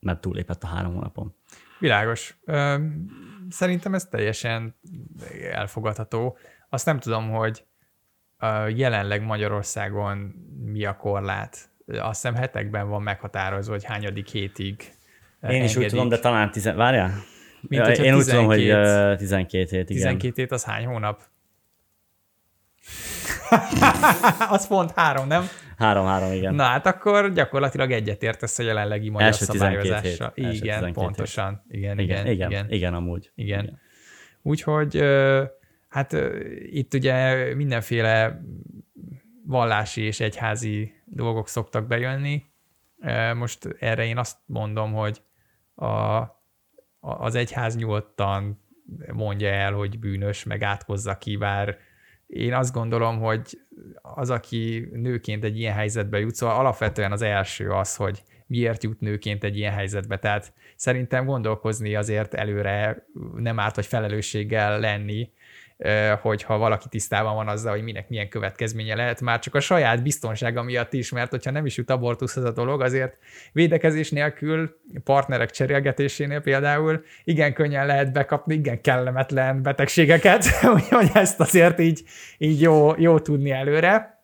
[0.00, 1.34] mert túlépett a három hónapon.
[1.78, 2.38] Világos.
[3.48, 4.74] Szerintem ez teljesen
[5.52, 6.38] elfogadható.
[6.68, 7.64] Azt nem tudom, hogy
[8.68, 10.16] jelenleg Magyarországon
[10.64, 11.70] mi a korlát.
[11.86, 14.94] Azt hiszem hetekben van meghatározva, hogy hányadik hétig Én
[15.40, 15.68] engedik.
[15.68, 16.76] is úgy tudom, de talán tizen...
[16.76, 17.10] Várjál?
[17.60, 20.02] Mint, ja, én 12, úgy tudom, hogy 12 hét, igen.
[20.02, 21.22] 12 hét az hány hónap?
[24.50, 25.48] az pont három, nem?
[25.76, 26.54] Három-három, igen.
[26.54, 30.32] Na hát akkor gyakorlatilag egyetértesz a jelenlegi magyar első szabályozással.
[30.34, 31.64] Igen, első pontosan.
[31.68, 33.30] Igen, igen, igen, igen, igen, igen amúgy.
[33.34, 33.62] Igen.
[33.62, 33.80] igen.
[34.42, 34.96] Úgyhogy
[35.88, 36.16] hát
[36.70, 38.42] itt ugye mindenféle
[39.46, 42.42] vallási és egyházi dolgok szoktak bejönni.
[43.34, 45.22] Most erre én azt mondom, hogy
[45.74, 46.22] a,
[47.00, 48.66] az egyház nyugodtan
[49.12, 51.78] mondja el, hogy bűnös, meg átkozza ki, bár
[52.26, 53.60] én azt gondolom, hogy
[54.02, 59.00] az, aki nőként egy ilyen helyzetbe jut, szóval alapvetően az első az, hogy miért jut
[59.00, 60.18] nőként egy ilyen helyzetbe.
[60.18, 65.30] Tehát szerintem gondolkozni azért előre nem árt, vagy felelősséggel lenni,
[66.20, 70.62] hogyha valaki tisztában van azzal, hogy minek milyen következménye lehet, már csak a saját biztonsága
[70.62, 73.18] miatt is, mert hogyha nem is jut abortuszhoz a dolog, azért
[73.52, 81.78] védekezés nélkül, partnerek cserélgetésénél például igen könnyen lehet bekapni igen kellemetlen betegségeket, úgyhogy ezt azért
[81.78, 82.02] így,
[82.38, 84.22] így jó, jó tudni előre.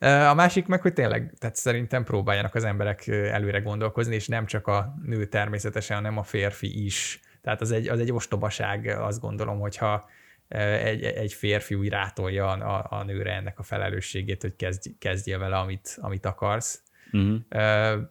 [0.00, 4.66] A másik meg, hogy tényleg, tehát szerintem próbáljanak az emberek előre gondolkozni, és nem csak
[4.66, 7.20] a nő természetesen, hanem a férfi is.
[7.42, 10.08] Tehát az egy, az egy ostobaság, azt gondolom, hogyha
[10.48, 15.58] egy, egy férfi úgy rátolja a, a nőre ennek a felelősségét, hogy kezdj, kezdje vele,
[15.58, 16.82] amit, amit akarsz.
[17.12, 17.40] Uh-huh.
[17.50, 18.02] Uh,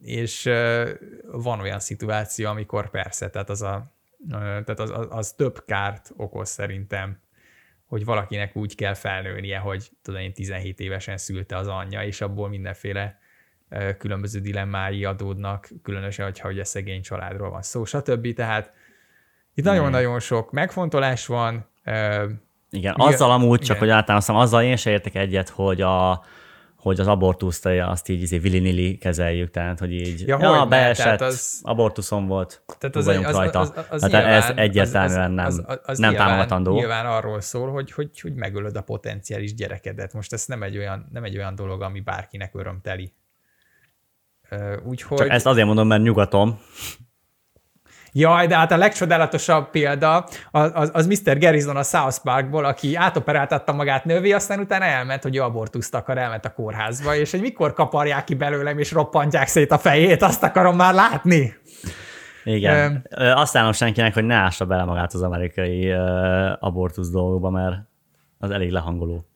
[0.00, 0.90] és uh,
[1.22, 6.10] van olyan szituáció, amikor persze, tehát az, a, uh, tehát az, az, az több kárt
[6.16, 7.20] okoz szerintem,
[7.84, 12.48] hogy valakinek úgy kell felnőnie, hogy tudom én 17 évesen szülte az anyja, és abból
[12.48, 13.18] mindenféle
[13.98, 18.34] különböző dilemmái adódnak, különösen, hogyha ugye szegény családról van szó, stb.
[18.34, 18.72] Tehát
[19.58, 21.66] itt nagyon-nagyon sok megfontolás van.
[22.70, 23.66] Igen, azzal amúgy, igen.
[23.66, 26.24] csak hogy általában azzal én se értek egyet, hogy a,
[26.76, 31.60] hogy az abortuszt azt így izé villinili kezeljük, tehát hogy így ja, ja beesett, az,
[31.62, 33.58] abortuszon volt, tehát az, vagyunk az, rajta.
[33.58, 36.74] Az, az, az hát nyilván, ez egyértelműen nem, az, az, az nem nyilván, támogatandó.
[36.74, 40.12] Nyilván arról szól, hogy, hogy, hogy megölöd a potenciális gyerekedet.
[40.12, 43.12] Most ez nem egy olyan, nem egy olyan dolog, ami bárkinek örömteli.
[44.84, 45.18] Úgyhogy...
[45.18, 46.60] Csak ezt azért mondom, mert nyugatom,
[48.18, 51.38] Jaj, de hát a legcsodálatosabb példa az, az, az Mr.
[51.38, 56.44] Garrison a South Parkból, aki átoperáltatta magát nővé, aztán utána elment, hogy abortuszt akar, elment
[56.44, 60.76] a kórházba, és hogy mikor kaparják ki belőlem, és roppantják szét a fejét, azt akarom
[60.76, 61.54] már látni.
[62.44, 63.04] Igen.
[63.18, 65.92] Um, Azt állom senkinek, hogy ne ássa bele magát az amerikai
[66.58, 67.76] abortusz dolgokba, mert
[68.38, 69.27] az elég lehangoló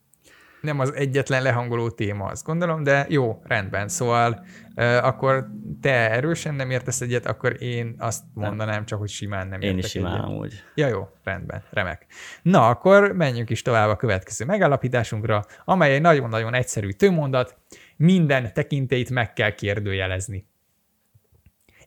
[0.62, 3.88] nem az egyetlen lehangoló téma, azt gondolom, de jó, rendben.
[3.88, 4.44] Szóval
[4.77, 5.46] uh, akkor
[5.81, 9.79] te erősen nem értesz egyet, akkor én azt mondanám csak, hogy simán nem értek Én
[9.79, 10.25] is simán egyet.
[10.25, 10.62] amúgy.
[10.75, 12.07] Ja, jó, rendben, remek.
[12.42, 17.57] Na, akkor menjünk is tovább a következő megállapításunkra, amely egy nagyon-nagyon egyszerű tőmondat,
[17.96, 20.51] minden tekintélyt meg kell kérdőjelezni.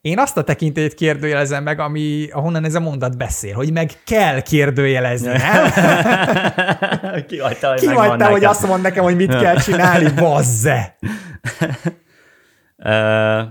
[0.05, 4.41] Én azt a tekintélyt kérdőjelezem meg, ami, ahonnan ez a mondat beszél, hogy meg kell
[4.41, 5.65] kérdőjelezni, nem?
[7.27, 10.97] Ki hagyta, hogy, Ki hagyta, hogy azt mond nekem, hogy mit kell csinálni, bazze!
[12.77, 13.43] uh,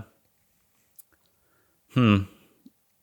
[1.93, 2.33] hmm.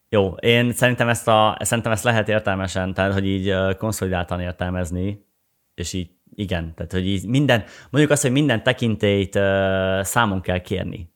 [0.09, 5.27] Jó, én szerintem ezt, a, szerintem ezt lehet értelmesen, tehát hogy így konszolidáltan értelmezni,
[5.75, 10.59] és így igen, tehát hogy így minden, mondjuk azt, hogy minden tekintélyt uh, számon kell
[10.59, 11.11] kérni.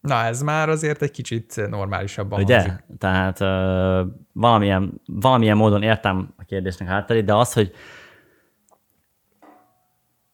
[0.00, 2.56] Na, ez már azért egy kicsit normálisabban Ugye?
[2.56, 2.84] Hangzik.
[2.98, 7.72] Tehát uh, valamilyen, valamilyen módon értem a kérdésnek hátterét, de az, hogy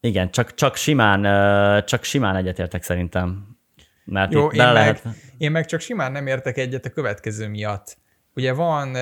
[0.09, 1.23] igen, csak, csak simán,
[1.85, 3.57] csak simán egyetértek szerintem.
[4.05, 5.05] Mert Jó, én, lehet...
[5.05, 7.99] meg, én meg csak simán nem értek egyet a következő miatt.
[8.35, 8.97] Ugye van,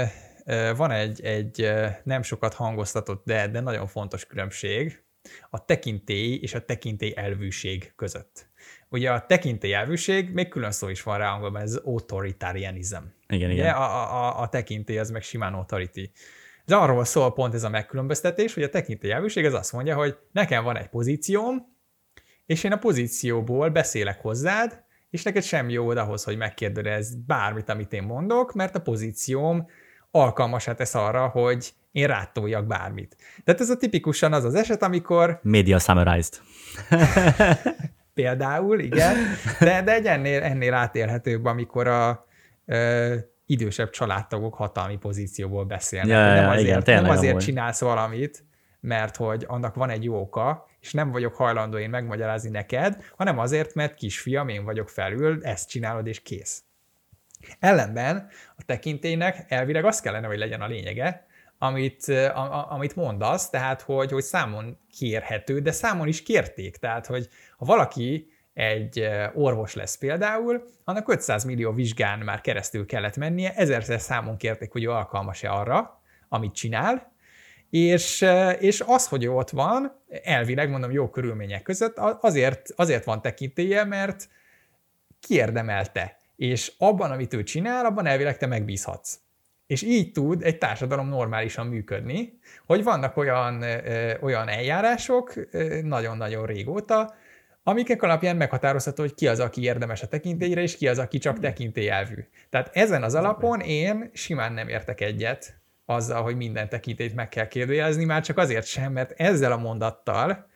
[0.76, 1.70] van egy, egy
[2.02, 5.04] nem sokat hangoztatott, de, de nagyon fontos különbség
[5.50, 8.48] a tekintély és a tekintély elvűség között.
[8.88, 13.02] Ugye a tekintélyelvűség, még külön szó is van rá angolban, ez authoritarianism.
[13.28, 13.74] Igen, igen.
[13.74, 16.10] A, a, a tekintély az meg simán authority.
[16.66, 20.64] De arról szól pont ez a megkülönböztetés, hogy a tekintélyelvűség az azt mondja, hogy nekem
[20.64, 21.74] van egy pozícióm,
[22.46, 27.92] és én a pozícióból beszélek hozzád, és neked semmi jó ahhoz, hogy megkérdez bármit, amit
[27.92, 29.66] én mondok, mert a pozícióm
[30.10, 33.16] alkalmasát tesz arra, hogy én rátoljak bármit.
[33.44, 35.40] Tehát ez a tipikusan az az eset, amikor...
[35.42, 36.34] Media summarized.
[38.14, 39.16] például, igen,
[39.60, 42.26] de, de egy ennél, ennél átélhetőbb, amikor a
[42.64, 46.10] ö, idősebb családtagok hatalmi pozícióból beszélnek.
[46.10, 48.44] Ja, nem azért, igen, nem azért csinálsz valamit,
[48.80, 53.04] mert hogy annak van egy jó oka, és és nem vagyok hajlandó én megmagyarázni neked,
[53.16, 56.62] hanem azért, mert kisfiam, én vagyok felül, ezt csinálod, és kész.
[57.58, 61.26] Ellenben a tekintélynek elvileg az kellene, hogy legyen a lényege,
[61.58, 66.76] amit, a, a, amit mondasz, tehát hogy, hogy számon kérhető, de számon is kérték.
[66.76, 73.16] Tehát, hogy ha valaki egy orvos lesz például, annak 500 millió vizsgán már keresztül kellett
[73.16, 77.12] mennie, ezerszer számon kérték, hogy ő alkalmas-e arra, amit csinál,
[77.70, 78.26] és,
[78.58, 84.28] és az, hogy ott van, elvileg mondom jó körülmények között, azért, azért van tekintélye, mert
[85.20, 86.16] kiérdemelte.
[86.36, 89.18] És abban, amit ő csinál, abban elvileg te megbízhatsz.
[89.66, 93.64] És így tud egy társadalom normálisan működni, hogy vannak olyan,
[94.20, 95.34] olyan eljárások
[95.82, 97.14] nagyon-nagyon régóta,
[97.68, 101.38] amikek alapján meghatározható, hogy ki az, aki érdemes a tekintélyre, és ki az, aki csak
[101.38, 102.24] tekintélyelvű.
[102.50, 107.48] Tehát ezen az alapon én simán nem értek egyet azzal, hogy minden tekintélyt meg kell
[107.48, 110.46] kérdőjelezni, már csak azért sem, mert ezzel a mondattal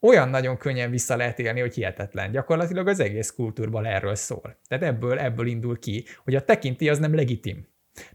[0.00, 2.30] olyan nagyon könnyen vissza lehet élni, hogy hihetetlen.
[2.30, 4.58] Gyakorlatilag az egész kultúrban erről szól.
[4.68, 7.66] Tehát ebből, ebből indul ki, hogy a tekintély az nem legitim.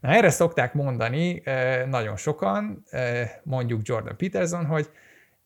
[0.02, 1.44] Na erre szokták mondani
[1.90, 2.84] nagyon sokan,
[3.44, 4.90] mondjuk Jordan Peterson, hogy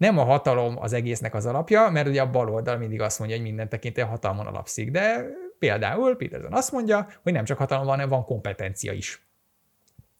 [0.01, 3.37] nem a hatalom az egésznek az alapja, mert ugye a bal oldal mindig azt mondja,
[3.37, 5.25] hogy minden tekintély a hatalmon alapszik, de
[5.59, 9.25] például Peterson azt mondja, hogy nem csak hatalom van, hanem van kompetencia is.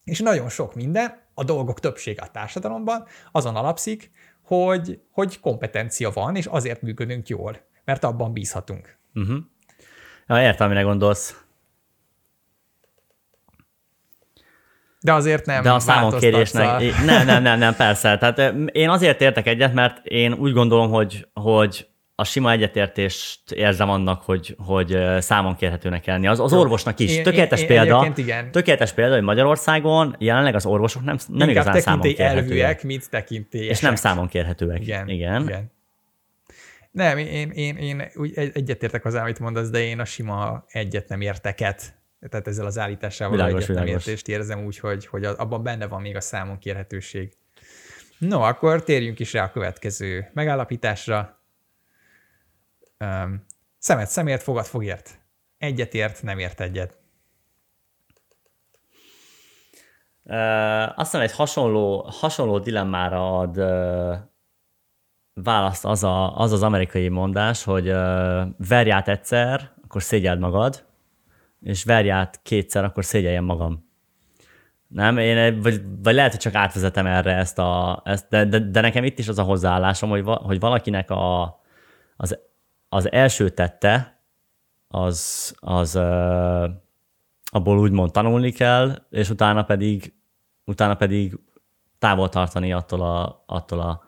[0.04, 6.36] És nagyon sok minden, a dolgok többsége a társadalomban azon alapszik, hogy, hogy kompetencia van,
[6.36, 8.98] és azért működünk jól, mert abban bízhatunk.
[9.14, 9.38] Uh-huh.
[10.28, 11.41] Ja, értem, mire gondolsz.
[15.02, 18.18] De azért nem De a számonkérésnek, nem, nem, nem, nem, persze.
[18.18, 23.90] Tehát én azért értek egyet, mert én úgy gondolom, hogy, hogy a sima egyetértést érzem
[23.90, 26.28] annak, hogy, hogy számon kérhetőnek lenni.
[26.28, 27.16] Az, az orvosnak is.
[27.16, 28.52] Én, tökéletes én, példa, igen.
[28.52, 32.84] tökéletes példa, hogy Magyarországon jelenleg az orvosok nem, nem igazán számon kérhetőek.
[32.84, 33.76] mint tekintélyesek.
[33.76, 34.82] És nem számon kérhetőek.
[34.82, 35.10] Igen.
[35.10, 35.42] igen.
[35.42, 35.72] igen.
[36.92, 41.22] Nem, én, én, én úgy egyetértek az, amit mondasz, de én a sima egyet nem
[41.22, 45.88] érteket tehát ezzel az állítással világos, egyet nem értést érzem úgy, hogy, hogy abban benne
[45.88, 47.34] van még a számon kérhetőség.
[48.18, 51.40] No, akkor térjünk is rá a következő megállapításra.
[53.00, 53.46] Um,
[53.78, 55.20] szemet szemért, fogad fogért.
[55.58, 57.00] Egyet ért, nem ért egyet.
[60.24, 64.16] Uh, azt hiszem, egy hasonló, hasonló dilemmára ad uh,
[65.34, 70.86] választ az, a, az az amerikai mondás, hogy uh, verj át egyszer, akkor szégyeld magad,
[71.62, 73.90] és verj át kétszer, akkor szégyeljem magam.
[74.88, 78.82] Nem, én, vagy, vagy lehet, hogy csak átvezetem erre ezt a, ezt, de, de, de,
[78.82, 81.60] nekem itt is az a hozzáállásom, hogy, va, hogy valakinek a,
[82.16, 82.38] az
[82.94, 84.24] az első tette,
[84.88, 86.70] az, az uh,
[87.44, 90.14] abból úgymond tanulni kell, és utána pedig,
[90.66, 91.40] utána pedig
[92.00, 94.04] távol tartani attól, a, attól, a,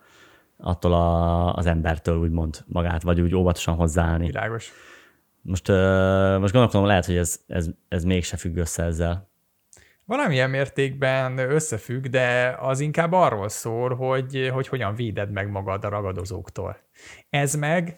[0.57, 4.25] attól a, az embertől úgymond magát, vagy úgy óvatosan hozzáállni.
[4.25, 4.71] Világos.
[5.45, 5.67] Most,
[6.39, 9.31] most gondolom, lehet, hogy ez, ez, ez mégse függ össze ezzel.
[10.05, 15.89] Valamilyen mértékben összefügg, de az inkább arról szól, hogy, hogy hogyan véded meg magad a
[15.89, 16.77] ragadozóktól.
[17.29, 17.97] Ez meg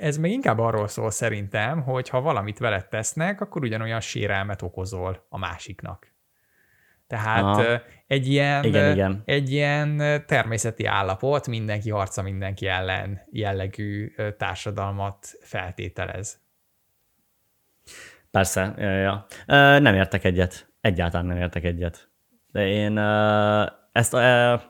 [0.00, 5.26] ez még inkább arról szól szerintem, hogy ha valamit veled tesznek, akkor ugyanolyan sérelmet okozol
[5.28, 6.12] a másiknak.
[7.10, 7.80] Tehát Aha.
[8.06, 9.22] egy ilyen, igen, igen.
[9.24, 16.40] egy ilyen természeti állapot, mindenki harca mindenki ellen jellegű társadalmat feltételez.
[18.30, 19.26] Persze, ja, ja.
[19.78, 20.72] nem értek egyet.
[20.80, 22.10] Egyáltalán nem értek egyet.
[22.52, 22.98] De én
[23.92, 24.62] ezt, tehát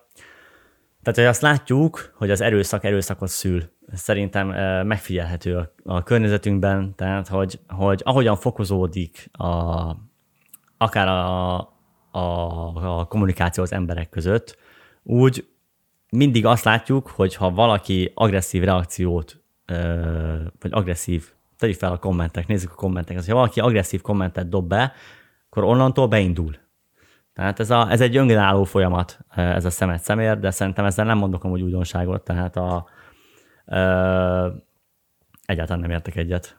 [1.15, 4.49] hogy azt látjuk, hogy az erőszak erőszakot szül szerintem
[4.87, 9.91] megfigyelhető a, a környezetünkben, tehát hogy, hogy ahogyan fokozódik a,
[10.79, 11.79] akár a,
[12.11, 14.59] a, a kommunikáció az emberek között,
[15.03, 15.49] úgy
[16.11, 19.43] mindig azt látjuk, hogy ha valaki agresszív reakciót,
[20.61, 24.93] vagy agresszív, tegyük fel a kommentek, nézzük a kommenteket, ha valaki agresszív kommentet dob be,
[25.51, 26.57] akkor onnantól beindul.
[27.35, 31.19] Tehát ez, a, ez egy önálló folyamat, ez a szemet szemér, de szerintem ezzel nem
[31.19, 32.87] mondok amúgy újdonságot, tehát a,
[35.51, 36.59] Egyáltalán nem értek egyet.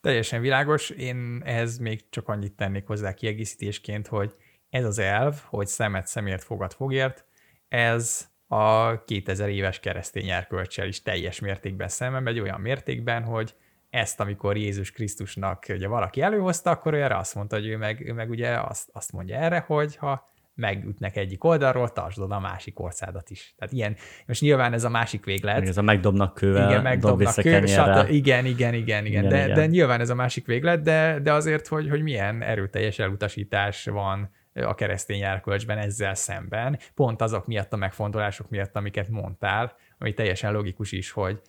[0.00, 0.90] Teljesen világos.
[0.90, 4.34] Én ehhez még csak annyit tennék hozzá kiegészítésként, hogy
[4.70, 7.24] ez az elv, hogy szemet szemért, fogad fogért,
[7.68, 13.54] ez a 2000 éves keresztény erkölcsel is teljes mértékben szemben megy, olyan mértékben, hogy
[13.90, 18.08] ezt, amikor Jézus Krisztusnak ugye valaki előhozta, akkor ő erre azt mondta, hogy ő meg,
[18.08, 22.40] ő meg ugye azt, azt mondja erre, hogy ha megütnek egyik oldalról, tartsd oda a
[22.40, 23.54] másik orszádat is.
[23.58, 23.96] Tehát ilyen,
[24.26, 25.68] most nyilván ez a másik véglet.
[25.68, 29.54] Ez a megdobnak kővel, igen, megdobnak dob kővel, igen, igen, igen, igen, igen, de, igen.
[29.54, 34.30] de nyilván ez a másik véglet, de, de azért, hogy, hogy milyen erőteljes elutasítás van
[34.64, 40.52] a keresztény járkölcsben ezzel szemben, pont azok miatt a megfontolások miatt, amiket mondtál, ami teljesen
[40.52, 41.40] logikus is, hogy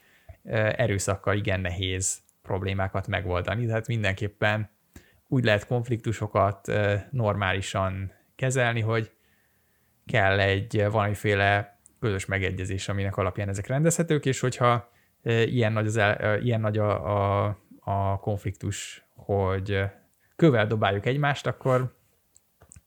[0.76, 4.70] erőszakkal igen nehéz problémákat megoldani, tehát mindenképpen
[5.28, 6.72] úgy lehet konfliktusokat
[7.12, 9.12] normálisan kezelni, hogy
[10.06, 14.92] kell egy valamiféle közös megegyezés, aminek alapján ezek rendezhetők, és hogyha
[15.24, 19.84] ilyen nagy, az el, ilyen nagy a, a, a konfliktus, hogy
[20.36, 21.98] kövel dobáljuk egymást, akkor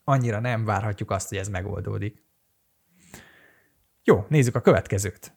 [0.04, 2.24] annyira nem várhatjuk azt, hogy ez megoldódik.
[4.04, 5.34] Jó, nézzük a következőt.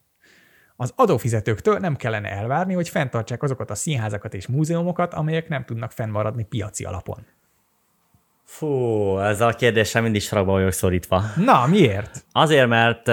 [0.75, 5.91] Az adófizetőktől nem kellene elvárni, hogy fenntartsák azokat a színházakat és múzeumokat, amelyek nem tudnak
[5.91, 7.25] fennmaradni piaci alapon.
[8.43, 11.23] Fú, ez a kérdésem mindig sarokba vagyok szorítva.
[11.35, 12.25] Na, miért?
[12.31, 13.07] Azért, mert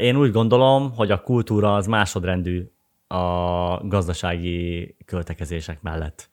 [0.00, 2.70] én úgy gondolom, hogy a kultúra az másodrendű
[3.06, 6.30] a gazdasági költekezések mellett.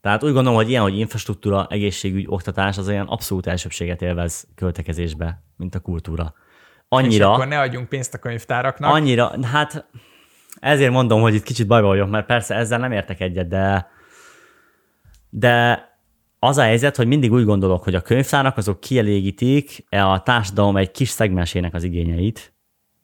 [0.00, 5.42] Tehát úgy gondolom, hogy ilyen, hogy infrastruktúra, egészségügy, oktatás az olyan abszolút elsőbséget élvez költekezésbe,
[5.56, 6.34] mint a kultúra.
[6.88, 7.28] Annyira...
[7.28, 8.94] És akkor ne adjunk pénzt a könyvtáraknak.
[8.94, 9.86] Annyira, hát
[10.60, 13.90] ezért mondom, hogy itt kicsit bajba vagyok, mert persze ezzel nem értek egyet, de,
[15.30, 15.84] de
[16.38, 20.90] az a helyzet, hogy mindig úgy gondolok, hogy a könyvtárak azok kielégítik a társadalom egy
[20.90, 22.54] kis szegmensének az igényeit,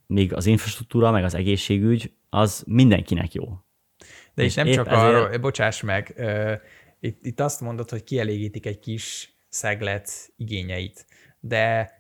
[0.07, 3.45] míg az infrastruktúra, meg az egészségügy az mindenkinek jó.
[4.35, 5.03] De és nem csak ezért...
[5.03, 6.15] arról, bocsáss meg,
[7.07, 11.07] itt, itt azt mondod, hogy kielégítik egy kis szeglet igényeit,
[11.41, 11.95] de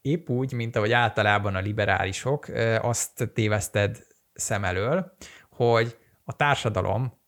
[0.00, 2.48] épp úgy, mint ahogy általában a liberálisok,
[2.80, 5.16] azt téveszted szem elől,
[5.50, 7.22] hogy a társadalom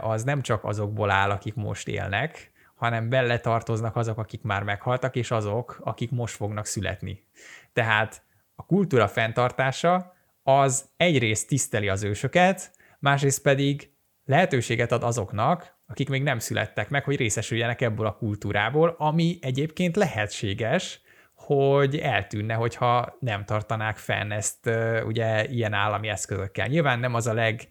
[0.00, 5.16] az nem csak azokból áll, akik most élnek, hanem bele tartoznak azok, akik már meghaltak,
[5.16, 7.26] és azok, akik most fognak születni.
[7.72, 8.22] Tehát
[8.54, 13.90] a kultúra fenntartása az egyrészt tiszteli az ősöket, másrészt pedig
[14.24, 19.96] lehetőséget ad azoknak, akik még nem születtek meg, hogy részesüljenek ebből a kultúrából, ami egyébként
[19.96, 21.00] lehetséges,
[21.34, 24.70] hogy eltűnne, hogyha nem tartanák fenn ezt
[25.04, 26.66] ugye ilyen állami eszközökkel.
[26.66, 27.68] Nyilván nem az a leg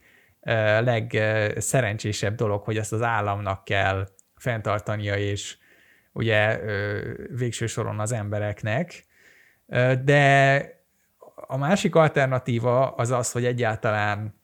[0.82, 5.58] legszerencsésebb dolog, hogy ezt az államnak kell fenntartania, és
[6.12, 6.60] ugye
[7.36, 9.06] végső soron az embereknek,
[10.04, 10.64] de
[11.36, 14.42] a másik alternatíva az az, hogy egyáltalán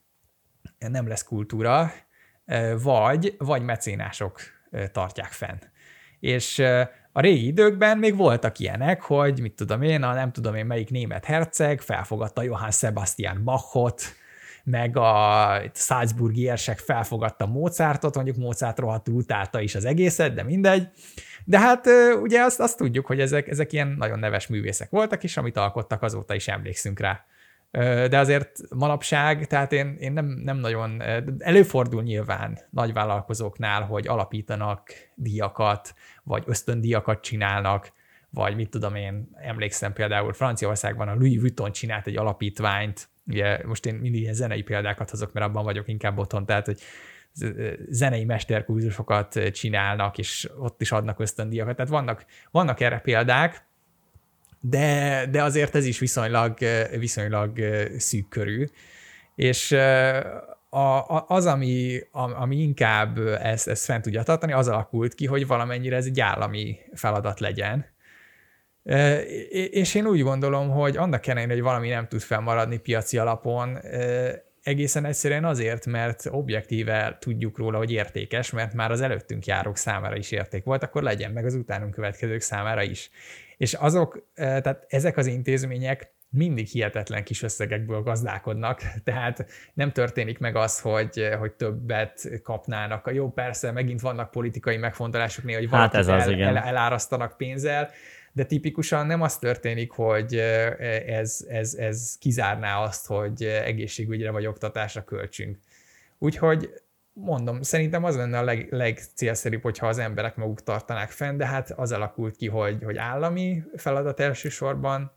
[0.78, 1.91] nem lesz kultúra,
[2.82, 4.39] vagy, vagy mecénások
[4.92, 5.58] tartják fenn.
[6.20, 6.60] És
[7.12, 10.89] a régi időkben még voltak ilyenek, hogy mit tudom én, a nem tudom én melyik
[10.89, 14.02] német herceg felfogadta Johann Sebastian Bachot,
[14.64, 20.88] meg a Salzburgi érsek felfogadta Mozartot, mondjuk Mozart rohadtul utálta is az egészet, de mindegy.
[21.46, 21.88] De hát
[22.22, 26.02] ugye azt, azt tudjuk, hogy ezek, ezek ilyen nagyon neves művészek voltak, és amit alkottak,
[26.02, 27.26] azóta is emlékszünk rá.
[28.09, 31.01] De azért manapság, tehát én, én nem, nem nagyon,
[31.38, 35.93] előfordul nyilván nagyvállalkozóknál, hogy alapítanak díjakat,
[36.24, 37.91] vagy ösztöndíjakat csinálnak,
[38.30, 43.86] vagy mit tudom én, emlékszem például Franciaországban a Louis Vuitton csinált egy alapítványt, ugye most
[43.86, 46.82] én mindig ilyen zenei példákat hozok, mert abban vagyok inkább otthon, tehát hogy
[47.89, 53.65] zenei mesterkurzusokat csinálnak, és ott is adnak ösztöndíjakat, tehát vannak, vannak erre példák,
[54.62, 56.57] de, de azért ez is viszonylag,
[56.97, 57.59] viszonylag
[57.97, 58.66] szűk körű,
[59.36, 59.72] és
[60.70, 65.26] a, a, az, ami, a, ami inkább ezt, ezt fent tudja tartani, az alakult ki,
[65.26, 67.86] hogy valamennyire ez egy állami feladat legyen,
[69.72, 73.78] és én úgy gondolom, hogy annak ellenére, hogy valami nem tud felmaradni piaci alapon,
[74.64, 80.16] egészen egyszerűen azért, mert objektíve tudjuk róla, hogy értékes, mert már az előttünk járók számára
[80.16, 83.09] is érték volt, akkor legyen meg az utánunk következők számára is.
[83.62, 90.55] És azok, tehát ezek az intézmények mindig hihetetlen kis összegekből gazdálkodnak, tehát nem történik meg
[90.55, 93.09] az, hogy, hogy többet kapnának.
[93.14, 97.89] Jó, persze, megint vannak politikai megfontolások néha, hogy hát ez az, el, el, elárasztanak pénzzel,
[98.32, 100.36] de tipikusan nem az történik, hogy
[101.05, 105.57] ez, ez, ez kizárná azt, hogy egészségügyre vagy oktatásra költsünk.
[106.18, 106.70] Úgyhogy
[107.14, 111.72] mondom, szerintem az lenne a leg, legcélszerűbb, hogyha az emberek maguk tartanák fenn, de hát
[111.72, 115.12] az alakult ki, hogy, hogy állami feladat elsősorban.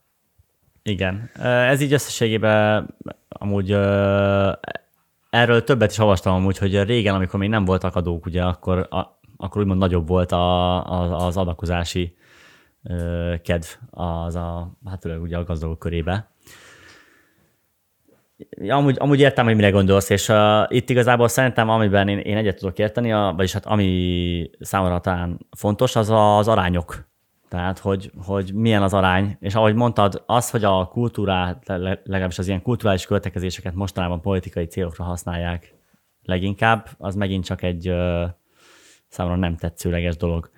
[0.82, 2.94] Igen, ez így összességében
[3.28, 3.70] amúgy
[5.30, 9.20] erről többet is olvastam amúgy, hogy régen, amikor még nem voltak adók, ugye, akkor, a,
[9.36, 12.16] akkor úgymond nagyobb volt a, a, az adakozási
[13.42, 16.33] kedv az a, hát ugye a gazdagok körébe.
[18.68, 22.56] Amúgy, amúgy értem, hogy mire gondolsz, és uh, itt igazából szerintem, amiben én, én egyet
[22.56, 27.08] tudok érteni, a, vagyis hát ami számomra talán fontos, az a, az arányok.
[27.48, 31.66] Tehát, hogy, hogy milyen az arány, és ahogy mondtad, az, hogy a kultúrát,
[32.04, 35.74] legalábbis az ilyen kulturális költekezéseket mostanában politikai célokra használják
[36.22, 38.24] leginkább, az megint csak egy uh,
[39.08, 40.50] számomra nem tetszőleges dolog.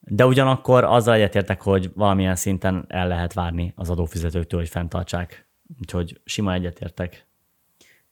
[0.00, 5.48] De ugyanakkor azzal egyetértek, hogy valamilyen szinten el lehet várni az adófizetőktől, hogy fenntartsák.
[5.80, 7.26] Úgyhogy sima egyetértek.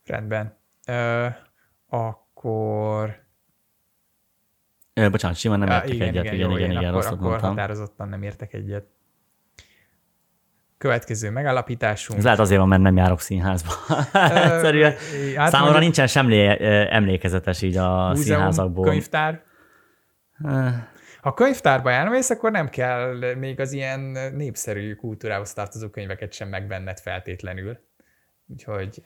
[0.05, 0.57] Rendben.
[0.87, 1.27] Ö,
[1.87, 3.21] akkor...
[4.95, 6.25] Ö, bocsánat, simán nem értek igen, egyet.
[6.25, 7.49] igen, Igen, jó, igen, igen, igen, akkor, akkor mondtam.
[7.49, 8.87] határozottan nem értek egyet.
[10.79, 12.19] Következő megállapításunk.
[12.19, 13.71] Ez lehet azért van, mert nem járok színházba.
[14.13, 14.93] Egyszerűen
[15.37, 16.47] hát számomra mondjuk nincsen semmi
[16.91, 18.85] emlékezetes így a múzeum, színházakból.
[18.85, 19.43] könyvtár.
[21.23, 24.01] Ha könyvtárba elmész, akkor nem kell még az ilyen
[24.35, 27.79] népszerű kultúrához tartozó könyveket sem megvenned feltétlenül.
[28.47, 29.03] Úgyhogy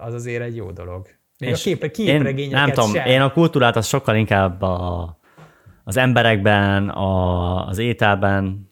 [0.00, 1.08] az azért egy jó dolog.
[1.38, 3.06] Még És a kép, Én nem tudom, sem.
[3.06, 5.18] én a kultúrát az sokkal inkább a,
[5.84, 8.70] az emberekben, a, az ételben,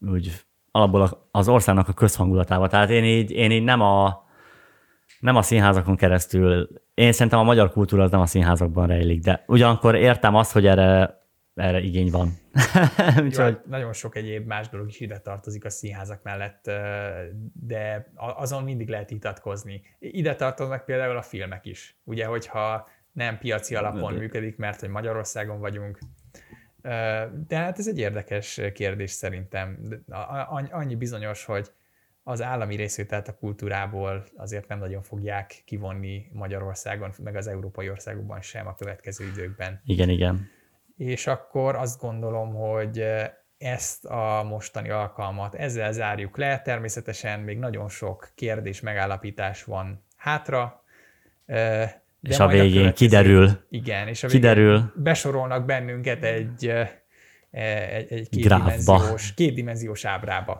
[0.00, 0.32] úgy
[0.70, 2.68] alapból az országnak a közhangulatában.
[2.68, 4.26] Tehát én így, én így nem a
[5.20, 9.44] nem a színházakon keresztül, én szerintem a magyar kultúra az nem a színházakban rejlik, de
[9.46, 11.18] ugyanakkor értem azt, hogy erre,
[11.58, 12.28] erre igény van.
[13.16, 16.70] Jó, Úgyhogy hát nagyon sok egyéb más dolog is ide tartozik a színházak mellett,
[17.52, 19.82] de azon mindig lehet vitatkozni.
[19.98, 21.96] Ide tartoznak például a filmek is.
[22.04, 25.98] Ugye, hogyha nem piaci alapon De- működik, mert hogy Magyarországon vagyunk.
[27.48, 29.78] De hát ez egy érdekes kérdés szerintem.
[30.70, 31.70] Annyi bizonyos, hogy
[32.22, 38.40] az állami részvételt a kultúrából azért nem nagyon fogják kivonni Magyarországon, meg az európai országokban
[38.40, 40.48] sem a következő időkben igen, igen.
[40.98, 43.04] És akkor azt gondolom, hogy
[43.58, 46.60] ezt a mostani alkalmat ezzel zárjuk le.
[46.60, 50.82] Természetesen még nagyon sok kérdés, megállapítás van hátra.
[51.46, 56.90] De és a végén következő- kiderül, Igen, és a végén kiderül, besorolnak bennünket egy, eh,
[57.94, 60.56] egy, egy kétdimenziós, kétdimenziós ábrába.